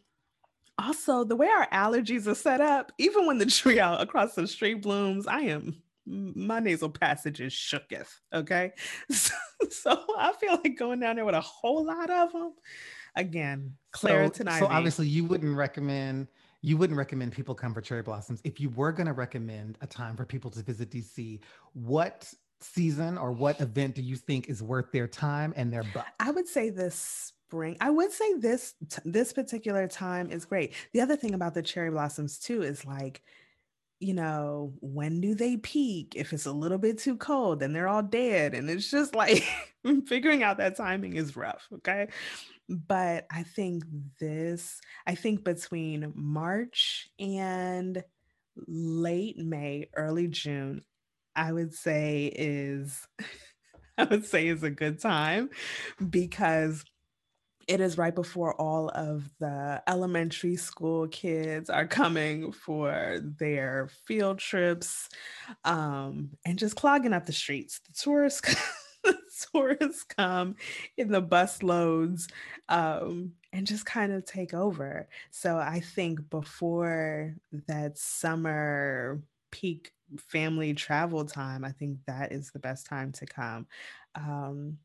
[0.78, 4.46] Also, the way our allergies are set up, even when the tree out across the
[4.46, 8.12] street blooms, I am my nasal passage is shooketh.
[8.34, 8.72] Okay.
[9.10, 9.34] So,
[9.70, 12.52] so, I feel like going down there with a whole lot of them.
[13.16, 16.28] Again, Claritin so, so obviously you wouldn't recommend
[16.66, 18.40] you wouldn't recommend people come for cherry blossoms.
[18.42, 21.38] If you were going to recommend a time for people to visit DC,
[21.74, 22.28] what
[22.60, 26.08] season or what event do you think is worth their time and their buck?
[26.18, 26.96] I would say this
[27.46, 27.76] spring.
[27.80, 30.72] I would say this this particular time is great.
[30.92, 33.22] The other thing about the cherry blossoms too is like
[33.98, 36.14] you know, when do they peak?
[36.16, 38.52] If it's a little bit too cold, then they're all dead.
[38.52, 39.42] And it's just like
[40.06, 41.66] figuring out that timing is rough.
[41.76, 42.08] Okay.
[42.68, 43.84] But I think
[44.20, 48.02] this, I think between March and
[48.66, 50.82] late May, early June,
[51.34, 53.06] I would say is,
[53.98, 55.50] I would say is a good time
[56.10, 56.84] because
[57.68, 64.38] it is right before all of the elementary school kids are coming for their field
[64.38, 65.08] trips
[65.64, 67.80] um, and just clogging up the streets.
[67.80, 68.54] The tourists,
[69.44, 70.56] tourists come
[70.96, 72.28] in the bus loads
[72.68, 75.08] um, and just kind of take over.
[75.30, 77.34] So I think before
[77.68, 83.66] that summer peak family travel time, I think that is the best time to come.
[84.14, 84.78] Um,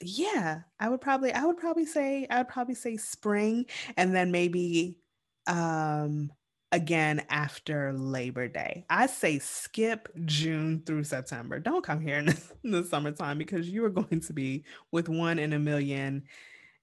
[0.00, 4.30] yeah, I would probably I would probably say I would probably say spring and then
[4.30, 4.98] maybe
[5.46, 6.32] um
[6.72, 8.84] again after Labor Day.
[8.88, 11.58] I say skip June through September.
[11.58, 15.08] Don't come here in the, in the summertime because you are going to be with
[15.08, 16.24] one in a million.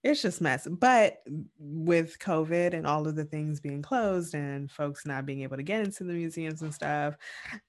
[0.03, 0.67] It's just mess.
[0.69, 1.23] But
[1.57, 5.63] with COVID and all of the things being closed and folks not being able to
[5.63, 7.15] get into the museums and stuff,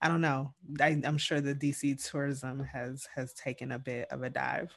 [0.03, 0.53] I don't know.
[0.81, 4.77] I, I'm sure the DC tourism has has taken a bit of a dive.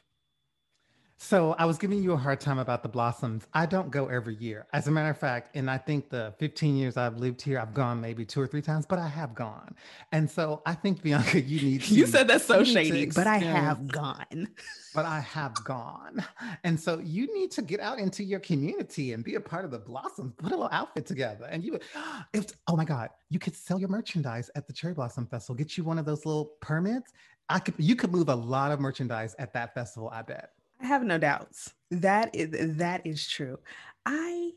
[1.16, 3.46] So I was giving you a hard time about the blossoms.
[3.54, 4.66] I don't go every year.
[4.72, 7.72] As a matter of fact, and I think the 15 years I've lived here, I've
[7.72, 9.76] gone maybe two or three times, but I have gone.
[10.10, 13.38] And so I think Bianca, you need to You said that's so shady, but I
[13.38, 14.48] have gone.
[14.94, 16.24] but I have gone.
[16.64, 19.70] And so you need to get out into your community and be a part of
[19.70, 20.34] the blossoms.
[20.36, 21.46] Put a little outfit together.
[21.48, 21.78] And you
[22.32, 25.54] if oh my God, you could sell your merchandise at the Cherry Blossom Festival.
[25.54, 27.12] Get you one of those little permits.
[27.48, 30.50] I could you could move a lot of merchandise at that festival, I bet.
[30.82, 31.72] I have no doubts.
[31.90, 33.58] That is that is true.
[34.04, 34.50] I,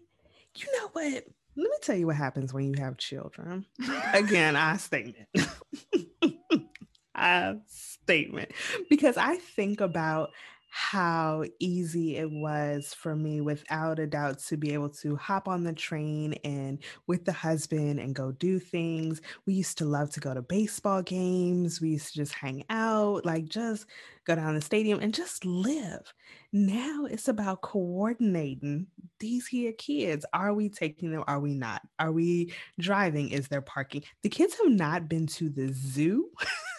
[0.56, 1.26] you know what?
[1.58, 3.66] Let me tell you what happens when you have children.
[4.14, 5.28] Again, I statement.
[7.16, 8.52] I statement
[8.90, 10.32] because I think about
[10.78, 15.64] how easy it was for me without a doubt to be able to hop on
[15.64, 19.22] the train and with the husband and go do things.
[19.46, 21.80] We used to love to go to baseball games.
[21.80, 23.86] We used to just hang out, like just
[24.26, 26.14] go down the stadium and just live.
[26.52, 28.88] Now it's about coordinating
[29.20, 30.26] these here kids.
[30.34, 31.24] Are we taking them?
[31.26, 31.84] Are we not?
[32.00, 32.52] Are we
[32.82, 33.30] driving?
[33.30, 34.04] Is there parking?
[34.24, 36.32] The kids have not been to the zoo.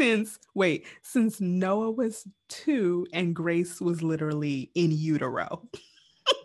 [0.00, 5.68] since wait since noah was two and grace was literally in utero.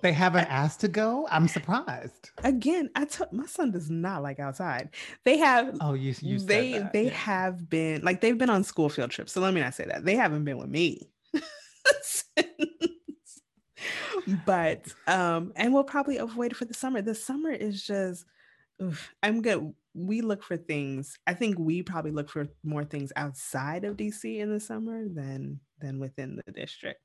[0.02, 1.26] They haven't asked to go?
[1.32, 2.32] I'm surprised.
[2.44, 4.90] Again i took my son does not like outside.
[5.24, 6.92] They have oh you, you they that.
[6.92, 7.12] they yeah.
[7.12, 10.04] have been like they've been on school field trips so let me not say that.
[10.04, 11.10] They haven't been with me
[14.46, 17.02] but um and we'll probably avoid it for the summer.
[17.02, 18.26] The summer is just
[18.82, 21.18] oof, i'm good we look for things.
[21.28, 25.62] I think we probably look for more things outside of DC in the summer than
[25.80, 27.00] than within the district.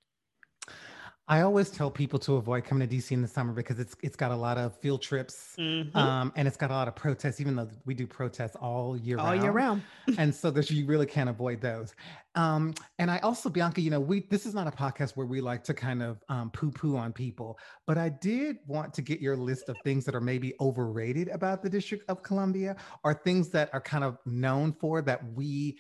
[1.31, 4.17] I always tell people to avoid coming to DC in the summer because it's it's
[4.17, 5.97] got a lot of field trips mm-hmm.
[5.97, 7.41] um, and it's got a lot of protests.
[7.41, 9.43] Even though we do protests all year all round.
[9.43, 9.83] year round,
[10.19, 11.95] and so there's you really can't avoid those.
[12.35, 15.41] Um, and I also, Bianca, you know, we this is not a podcast where we
[15.41, 19.21] like to kind of um, poo poo on people, but I did want to get
[19.21, 22.75] your list of things that are maybe overrated about the District of Columbia,
[23.05, 25.79] or things that are kind of known for that we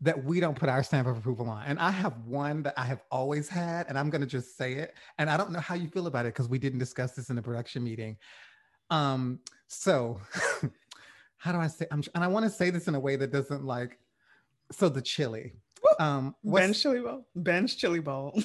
[0.00, 1.64] that we don't put our stamp of approval on.
[1.66, 4.74] And I have one that I have always had, and I'm going to just say
[4.74, 4.94] it.
[5.18, 7.36] And I don't know how you feel about it because we didn't discuss this in
[7.36, 8.16] the production meeting.
[8.90, 10.20] Um, so
[11.36, 11.86] how do I say?
[11.90, 13.98] I'm, and I want to say this in a way that doesn't like.
[14.70, 15.54] So the chili.
[15.98, 17.26] Um, Ben's chili bowl.
[17.34, 18.38] Ben's chili bowl.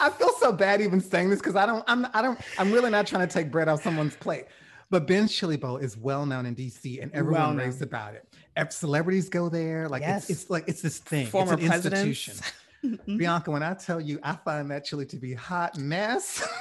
[0.00, 1.84] I feel so bad even saying this because I don't.
[1.86, 2.06] I'm.
[2.12, 2.38] I don't.
[2.58, 4.46] I'm really not trying to take bread off someone's plate.
[4.90, 8.27] But Ben's Chili Bowl is well known in DC, and everyone well raves about it.
[8.70, 9.88] Celebrities go there.
[9.88, 10.30] Like yes.
[10.30, 11.26] it's, it's like it's this thing.
[11.26, 12.28] Former it's an presidents.
[12.28, 12.98] institution.
[13.18, 16.46] Bianca, when I tell you, I find that chili to be hot mess.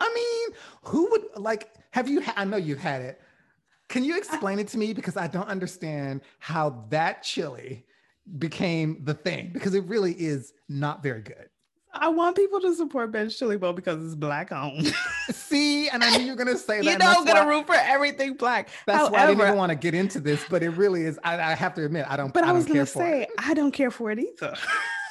[0.00, 1.70] I mean, who would like?
[1.92, 2.20] Have you?
[2.22, 3.20] Ha- I know you've had it.
[3.88, 7.86] Can you explain it to me because I don't understand how that chili
[8.36, 11.48] became the thing because it really is not very good.
[11.92, 14.94] I want people to support Ben's Chili Bowl because it's black owned.
[15.30, 16.84] See, and I knew you were gonna say that.
[16.84, 18.68] you know, I'm gonna root for everything black.
[18.86, 21.18] That's However, why I didn't even want to get into this, but it really is.
[21.24, 22.32] I, I have to admit, I don't.
[22.32, 24.54] But I, I was gonna say, I don't care for it either.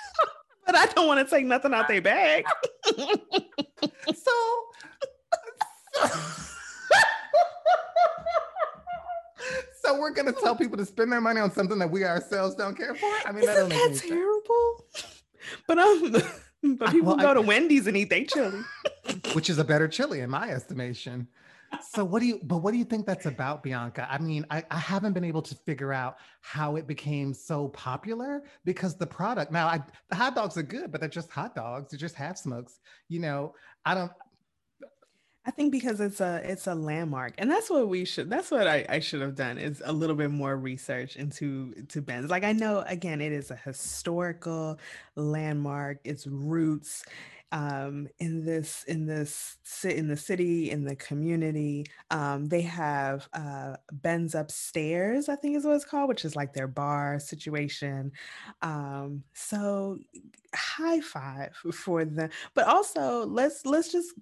[0.65, 2.45] but I don't want to take nothing out their bag.
[4.15, 4.31] so,
[9.81, 12.75] so we're gonna tell people to spend their money on something that we ourselves don't
[12.77, 13.11] care for.
[13.25, 14.85] I mean, Isn't that, that terrible?
[15.65, 16.15] But um,
[16.79, 18.61] but people well, go I, to Wendy's and eat their chili,
[19.33, 21.27] which is a better chili in my estimation.
[21.91, 22.39] So what do you?
[22.43, 24.07] But what do you think that's about, Bianca?
[24.09, 28.43] I mean, I, I haven't been able to figure out how it became so popular
[28.63, 29.51] because the product.
[29.51, 31.91] Now, I, the hot dogs are good, but they're just hot dogs.
[31.91, 32.79] They're just half smokes.
[33.09, 33.53] You know,
[33.85, 34.11] I don't.
[35.47, 38.29] I think because it's a it's a landmark, and that's what we should.
[38.29, 42.01] That's what I, I should have done is a little bit more research into to
[42.01, 42.29] Ben's.
[42.29, 44.77] Like I know again, it is a historical
[45.15, 45.99] landmark.
[46.03, 47.05] Its roots
[47.53, 51.85] um, in this in this in the city in the community.
[52.11, 56.53] Um, they have uh, Ben's upstairs, I think is what it's called, which is like
[56.53, 58.11] their bar situation.
[58.61, 59.97] Um, so
[60.53, 64.13] high five for them, but also let's let's just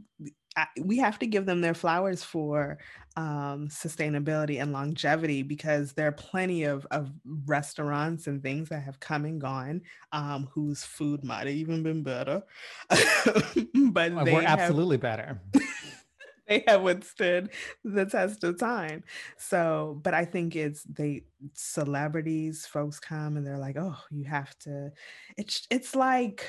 [0.56, 2.78] I, we have to give them their flowers for
[3.18, 7.12] um, sustainability and longevity because there are plenty of, of
[7.46, 9.82] restaurants and things that have come and gone
[10.12, 12.44] um, whose food might have even been better.
[12.90, 15.40] but they we're absolutely better.
[16.48, 17.50] they have withstood
[17.84, 19.04] the test of time.
[19.38, 24.58] So, but I think it's they celebrities, folks come and they're like, oh, you have
[24.60, 24.92] to.
[25.38, 26.46] It's it's like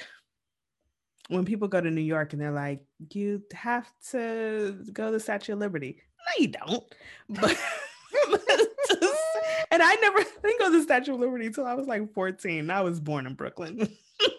[1.28, 5.20] when people go to New York and they're like, you have to go to the
[5.20, 6.00] Statue of Liberty.
[6.18, 6.84] No, you don't.
[7.28, 7.50] But
[9.70, 12.70] and I never think of the Statue of Liberty until I was like 14.
[12.70, 13.88] I was born in Brooklyn.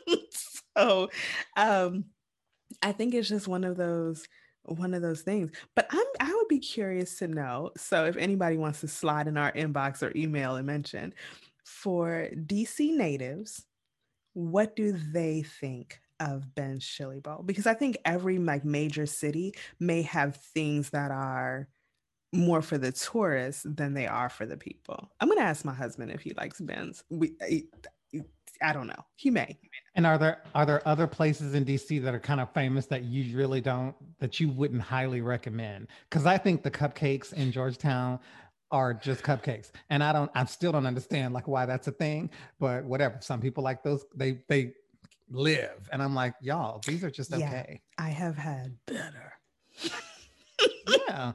[0.78, 1.10] so
[1.56, 2.06] um
[2.82, 4.28] I think it's just one of those
[4.64, 5.52] one of those things.
[5.76, 7.72] But I'm I would be curious to know.
[7.78, 11.14] So if anybody wants to slide in our inbox or email and mention
[11.64, 13.66] for DC natives,
[14.34, 19.54] what do they think of Ben Chili Bowl because I think every like major city
[19.80, 21.68] may have things that are
[22.34, 25.12] more for the tourists than they are for the people.
[25.20, 27.04] I'm gonna ask my husband if he likes Ben's.
[27.10, 27.64] We, I,
[28.62, 29.06] I don't know.
[29.16, 29.58] He may.
[29.96, 33.04] And are there are there other places in DC that are kind of famous that
[33.04, 35.88] you really don't that you wouldn't highly recommend?
[36.10, 38.20] Because I think the cupcakes in Georgetown
[38.70, 42.30] are just cupcakes, and I don't I still don't understand like why that's a thing.
[42.60, 43.18] But whatever.
[43.22, 44.06] Some people like those.
[44.16, 44.74] They they
[45.30, 46.82] live, and I'm like y'all.
[46.86, 47.82] These are just okay.
[47.98, 49.34] Yeah, I have had better.
[50.88, 51.34] yeah,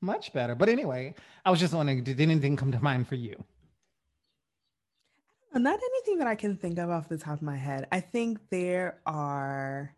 [0.00, 0.54] much better.
[0.54, 1.14] But anyway,
[1.44, 3.42] I was just wondering, did anything come to mind for you?
[5.54, 7.88] Not anything that I can think of off the top of my head.
[7.90, 9.94] I think there are,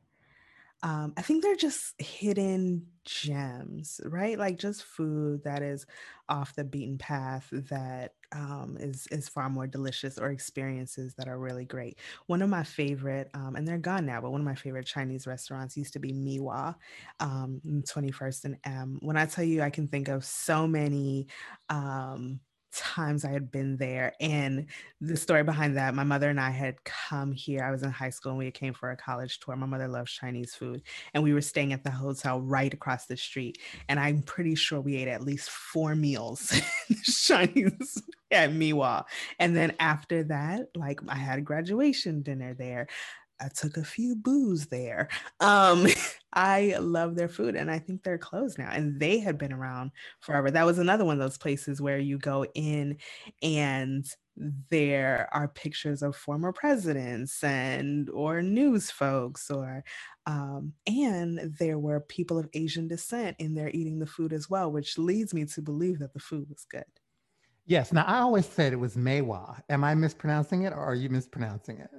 [0.82, 4.38] um, I think they're just hidden gems, right?
[4.38, 5.86] Like just food that is
[6.28, 11.38] off the beaten path that um, is is far more delicious, or experiences that are
[11.38, 11.98] really great.
[12.26, 15.26] One of my favorite, um, and they're gone now, but one of my favorite Chinese
[15.26, 16.76] restaurants used to be Miwa,
[17.20, 18.98] um, 21st and M.
[19.02, 21.26] When I tell you, I can think of so many.
[21.68, 22.40] Um,
[22.72, 24.12] times I had been there.
[24.20, 24.66] And
[25.00, 27.64] the story behind that, my mother and I had come here.
[27.64, 29.56] I was in high school and we came for a college tour.
[29.56, 30.82] My mother loves Chinese food.
[31.14, 33.58] And we were staying at the hotel right across the street.
[33.88, 36.52] And I'm pretty sure we ate at least four meals
[37.02, 39.04] Chinese at Miwa.
[39.38, 42.88] And then after that, like I had a graduation dinner there.
[43.40, 45.08] I took a few booze there.
[45.40, 45.86] Um,
[46.32, 48.70] I love their food and I think they're closed now.
[48.70, 50.50] And they had been around forever.
[50.50, 52.98] That was another one of those places where you go in
[53.42, 54.06] and
[54.70, 59.82] there are pictures of former presidents and or news folks or
[60.26, 64.70] um, and there were people of Asian descent in there eating the food as well,
[64.70, 66.84] which leads me to believe that the food was good.
[67.66, 67.92] Yes.
[67.92, 69.60] Now I always said it was Maywa.
[69.68, 71.90] Am I mispronouncing it or are you mispronouncing it?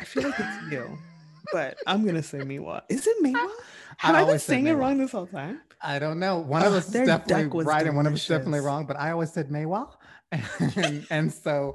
[0.00, 0.98] I feel like it's you,
[1.52, 2.82] but I'm gonna say Miwa.
[2.88, 3.50] Is it Miwa?
[3.98, 5.60] Have I, I been saying it wrong this whole time?
[5.80, 6.38] I don't know.
[6.38, 8.86] One of us is definitely right, and one of us definitely wrong.
[8.86, 9.92] But I always said Maywa,
[10.32, 11.74] and, and so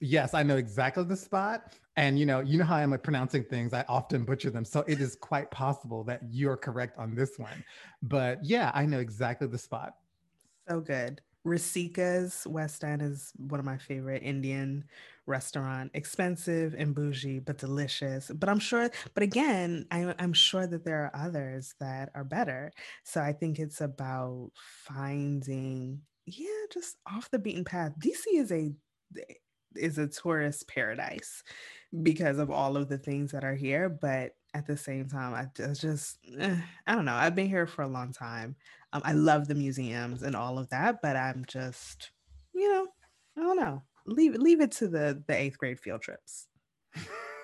[0.00, 1.72] yes, I know exactly the spot.
[1.96, 3.72] And you know, you know how I am like pronouncing things.
[3.72, 7.64] I often butcher them, so it is quite possible that you're correct on this one.
[8.02, 9.94] But yeah, I know exactly the spot.
[10.68, 11.20] So good.
[11.46, 14.84] Rasika's West End is one of my favorite Indian
[15.26, 15.90] restaurant.
[15.94, 18.30] Expensive and bougie, but delicious.
[18.34, 22.72] But I'm sure, but again, I, I'm sure that there are others that are better.
[23.04, 27.92] So I think it's about finding, yeah, just off the beaten path.
[27.98, 28.72] DC is a
[29.76, 31.42] is a tourist paradise
[32.02, 35.46] because of all of the things that are here, but at the same time, I
[35.72, 37.14] just, eh, I don't know.
[37.14, 38.54] I've been here for a long time.
[38.94, 42.12] Um, I love the museums and all of that, but I'm just,
[42.54, 42.86] you know,
[43.36, 43.82] I don't know.
[44.06, 46.46] Leave leave it to the the eighth grade field trips.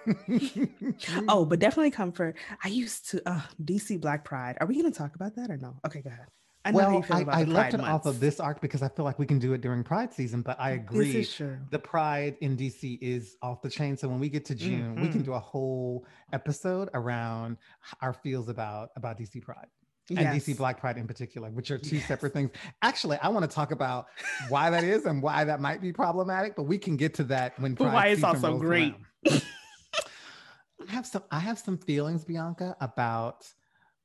[1.28, 2.36] oh, but definitely comfort.
[2.62, 4.58] I used to uh, DC Black Pride.
[4.60, 5.76] Are we going to talk about that or no?
[5.86, 6.26] Okay, go ahead.
[6.62, 7.88] I well, I, I left it months.
[7.88, 10.42] off of this arc because I feel like we can do it during Pride season,
[10.42, 11.10] but I agree.
[11.10, 11.58] This is true.
[11.70, 13.96] The Pride in DC is off the chain.
[13.96, 15.02] So when we get to June, mm-hmm.
[15.02, 15.22] we can mm-hmm.
[15.22, 17.56] do a whole episode around
[18.02, 19.68] our feels about about DC Pride
[20.10, 20.44] and yes.
[20.44, 22.08] DC Black Pride in particular, which are two yes.
[22.08, 22.50] separate things.
[22.82, 24.06] Actually, I want to talk about
[24.48, 27.58] why that is and why that might be problematic, but we can get to that
[27.60, 28.94] when Pride why it's also great.
[29.26, 33.46] I have some I have some feelings, Bianca, about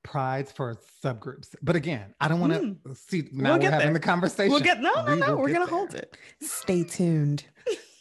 [0.04, 1.56] prides for subgroups.
[1.62, 2.98] But again, I don't want to mm.
[2.98, 3.94] see now we'll we're having there.
[3.94, 4.52] the conversation.
[4.52, 5.36] We'll get no, no, we no.
[5.36, 5.68] We're gonna there.
[5.68, 6.18] hold it.
[6.42, 7.46] Stay tuned.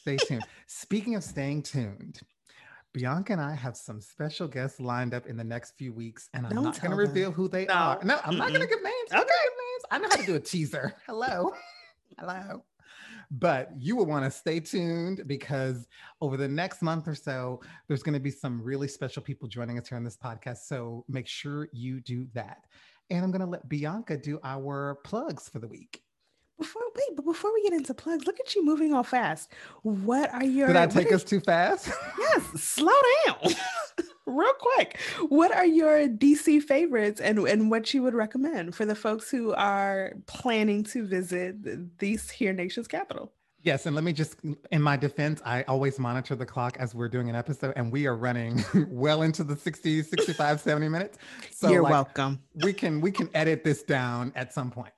[0.00, 0.44] Stay tuned.
[0.66, 2.20] Speaking of staying tuned,
[2.94, 6.46] Bianca and I have some special guests lined up in the next few weeks, and
[6.46, 7.74] I'm Don't not going to reveal who they no.
[7.74, 8.00] are.
[8.04, 8.38] No, I'm Mm-mm.
[8.38, 9.10] not going to give names.
[9.10, 9.84] Okay, names.
[9.90, 10.94] I know how to do a teaser.
[11.06, 11.52] Hello,
[12.18, 12.64] hello.
[13.32, 15.88] But you will want to stay tuned because
[16.20, 19.76] over the next month or so, there's going to be some really special people joining
[19.78, 20.58] us here on this podcast.
[20.66, 22.58] So make sure you do that.
[23.10, 26.03] And I'm going to let Bianca do our plugs for the week.
[26.58, 29.50] Before wait, but before we get into plugs, look at you moving all fast.
[29.82, 30.68] What are your?
[30.68, 31.90] Did I take us too fast?
[32.18, 32.92] yes, slow
[33.26, 33.54] down,
[34.26, 34.98] real quick.
[35.28, 39.52] What are your DC favorites, and and what you would recommend for the folks who
[39.54, 43.32] are planning to visit these here nation's capital?
[43.64, 44.36] Yes, and let me just,
[44.70, 48.06] in my defense, I always monitor the clock as we're doing an episode, and we
[48.06, 51.18] are running well into the 60, 65, 70 minutes.
[51.50, 52.40] So you're like, welcome.
[52.62, 54.92] We can we can edit this down at some point.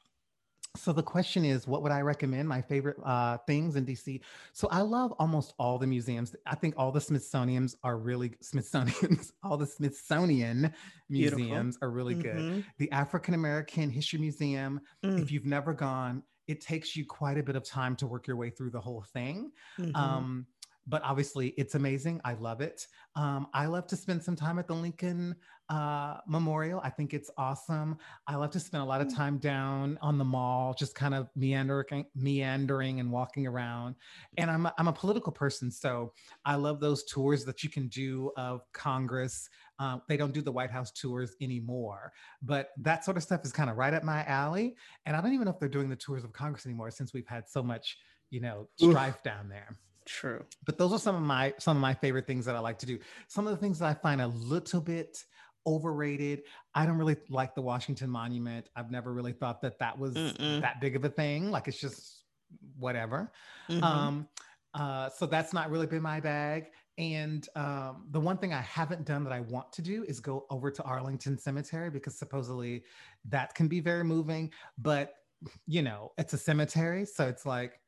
[0.77, 2.49] So the question is, what would I recommend?
[2.49, 4.21] My favorite uh, things in DC.
[4.53, 6.35] So I love almost all the museums.
[6.47, 9.33] I think all the Smithsonian's are really Smithsonian's.
[9.43, 10.73] all the Smithsonian
[11.11, 11.39] Beautiful.
[11.39, 12.55] museums are really mm-hmm.
[12.57, 12.65] good.
[12.79, 14.81] The African American History Museum.
[15.05, 15.23] Mm.
[15.23, 18.37] If you've never gone, it takes you quite a bit of time to work your
[18.37, 19.51] way through the whole thing.
[19.79, 19.97] Mm-hmm.
[19.97, 20.47] Um,
[20.87, 22.21] but obviously it's amazing.
[22.25, 22.87] I love it.
[23.15, 25.35] Um, I love to spend some time at the Lincoln
[25.69, 26.81] uh, Memorial.
[26.85, 27.99] I think it's awesome.
[28.29, 29.17] I love to spend a lot of mm.
[29.17, 33.97] time down on the mall, just kind of meandering, meandering and walking around.
[34.39, 36.13] And I'm a, I'm a political person, so
[36.45, 39.49] I love those tours that you can do of Congress.
[39.79, 42.13] Uh, they don't do the White House tours anymore,
[42.43, 44.77] but that sort of stuff is kind of right up my alley.
[45.05, 47.27] And I don't even know if they're doing the tours of Congress anymore since we've
[47.27, 47.99] had so much,
[48.31, 49.23] you know, strife Oof.
[49.23, 49.77] down there.
[50.07, 50.45] True.
[50.65, 52.87] But those are some of my some of my favorite things that I like to
[52.87, 52.99] do.
[53.29, 55.23] Some of the things that I find a little bit
[55.67, 56.43] overrated.
[56.75, 58.69] I don't really like the Washington Monument.
[58.77, 60.61] I've never really thought that that was Mm-mm.
[60.61, 61.51] that big of a thing.
[61.51, 62.25] Like it's just
[62.79, 63.33] whatever.
[63.69, 63.83] Mm-hmm.
[63.83, 64.29] Um,
[64.75, 66.67] uh, so that's not really been my bag.
[66.99, 70.47] And um, the one thing I haven't done that I want to do is go
[70.51, 72.85] over to Arlington Cemetery because supposedly
[73.29, 74.53] that can be very moving.
[74.79, 75.15] But
[75.67, 77.81] you know, it's a cemetery, so it's like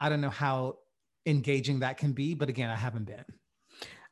[0.00, 0.78] I don't know how
[1.26, 2.34] engaging that can be.
[2.34, 3.24] But again, I haven't been.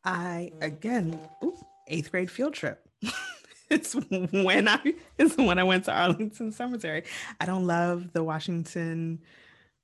[0.05, 2.87] I again, oops, eighth grade field trip.
[3.71, 7.05] it's when I it's when I went to Arlington Cemetery.
[7.41, 9.21] I don't love the Washington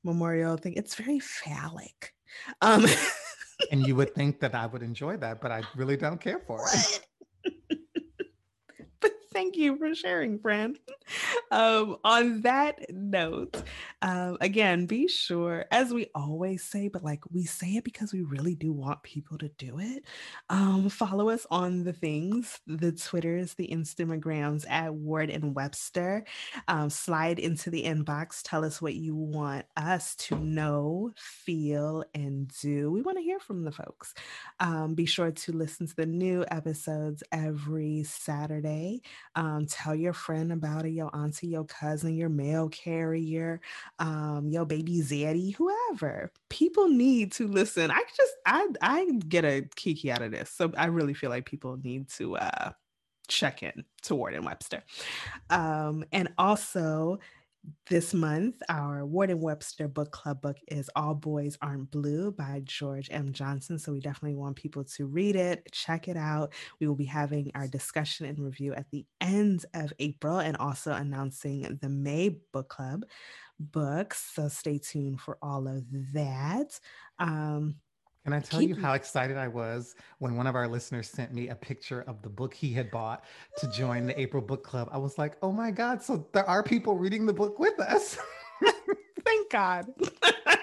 [0.04, 0.74] Memorial thing.
[0.74, 2.14] It's very phallic.
[2.60, 2.86] Um,
[3.70, 6.64] and you would think that I would enjoy that, but I really don't care for
[6.72, 7.00] it.
[9.32, 10.78] Thank you for sharing, friend.
[11.52, 13.64] Um, on that note,
[14.02, 18.22] um, again, be sure, as we always say, but like we say it because we
[18.22, 20.04] really do want people to do it.
[20.48, 26.24] Um, follow us on the things, the Twitters, the Instagrams at Ward and Webster.
[26.68, 28.42] Um, slide into the inbox.
[28.44, 32.92] Tell us what you want us to know, feel, and do.
[32.92, 34.14] We want to hear from the folks.
[34.60, 39.02] Um, be sure to listen to the new episodes every Saturday.
[39.34, 43.60] Um, tell your friend about it, your auntie, your cousin, your mail carrier,
[43.98, 46.32] um, your baby zaddy, whoever.
[46.48, 47.90] People need to listen.
[47.90, 50.50] I just I I get a kiki out of this.
[50.50, 52.72] So I really feel like people need to uh
[53.28, 54.82] check in to Ward and Webster.
[55.48, 57.20] Um, and also
[57.88, 62.62] this month, our Ward and Webster book club book is All Boys Aren't Blue by
[62.64, 63.32] George M.
[63.32, 63.78] Johnson.
[63.78, 66.52] So we definitely want people to read it, check it out.
[66.80, 70.92] We will be having our discussion and review at the end of April and also
[70.92, 73.04] announcing the May book club
[73.58, 74.30] books.
[74.34, 75.84] So stay tuned for all of
[76.14, 76.78] that.
[77.18, 77.76] Um,
[78.24, 78.68] can I tell Keep...
[78.68, 82.20] you how excited I was when one of our listeners sent me a picture of
[82.22, 83.24] the book he had bought
[83.58, 84.88] to join the April book club?
[84.92, 88.18] I was like, oh my God, so there are people reading the book with us.
[89.24, 89.86] Thank God.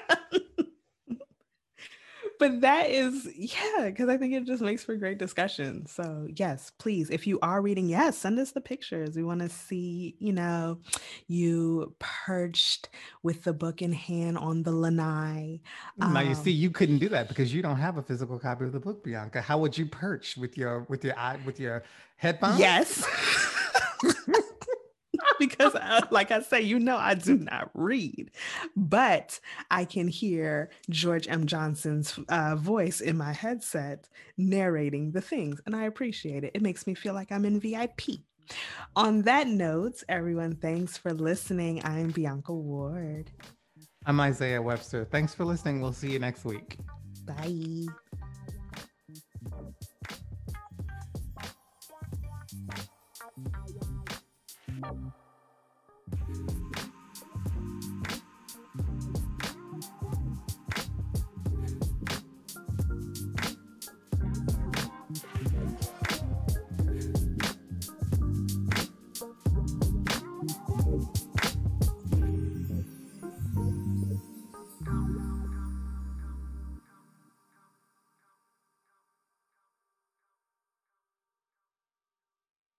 [2.39, 5.85] but that is yeah because i think it just makes for great discussion.
[5.85, 9.15] So yes please if you are reading yes send us the pictures.
[9.15, 10.79] We want to see you know
[11.27, 12.89] you perched
[13.23, 15.59] with the book in hand on the lanai
[16.01, 18.65] um, now you see you couldn't do that because you don't have a physical copy
[18.65, 19.41] of the book bianca.
[19.41, 21.83] How would you perch with your with your eye with your
[22.17, 22.59] headphones?
[22.59, 23.07] Yes
[25.39, 28.31] because, I, like I say, you know, I do not read,
[28.75, 29.39] but
[29.71, 31.45] I can hear George M.
[31.45, 34.07] Johnson's uh, voice in my headset
[34.37, 36.51] narrating the things, and I appreciate it.
[36.53, 38.21] It makes me feel like I'm in VIP.
[38.95, 41.81] On that note, everyone, thanks for listening.
[41.83, 43.31] I'm Bianca Ward.
[44.05, 45.05] I'm Isaiah Webster.
[45.05, 45.81] Thanks for listening.
[45.81, 46.77] We'll see you next week.
[47.25, 47.87] Bye.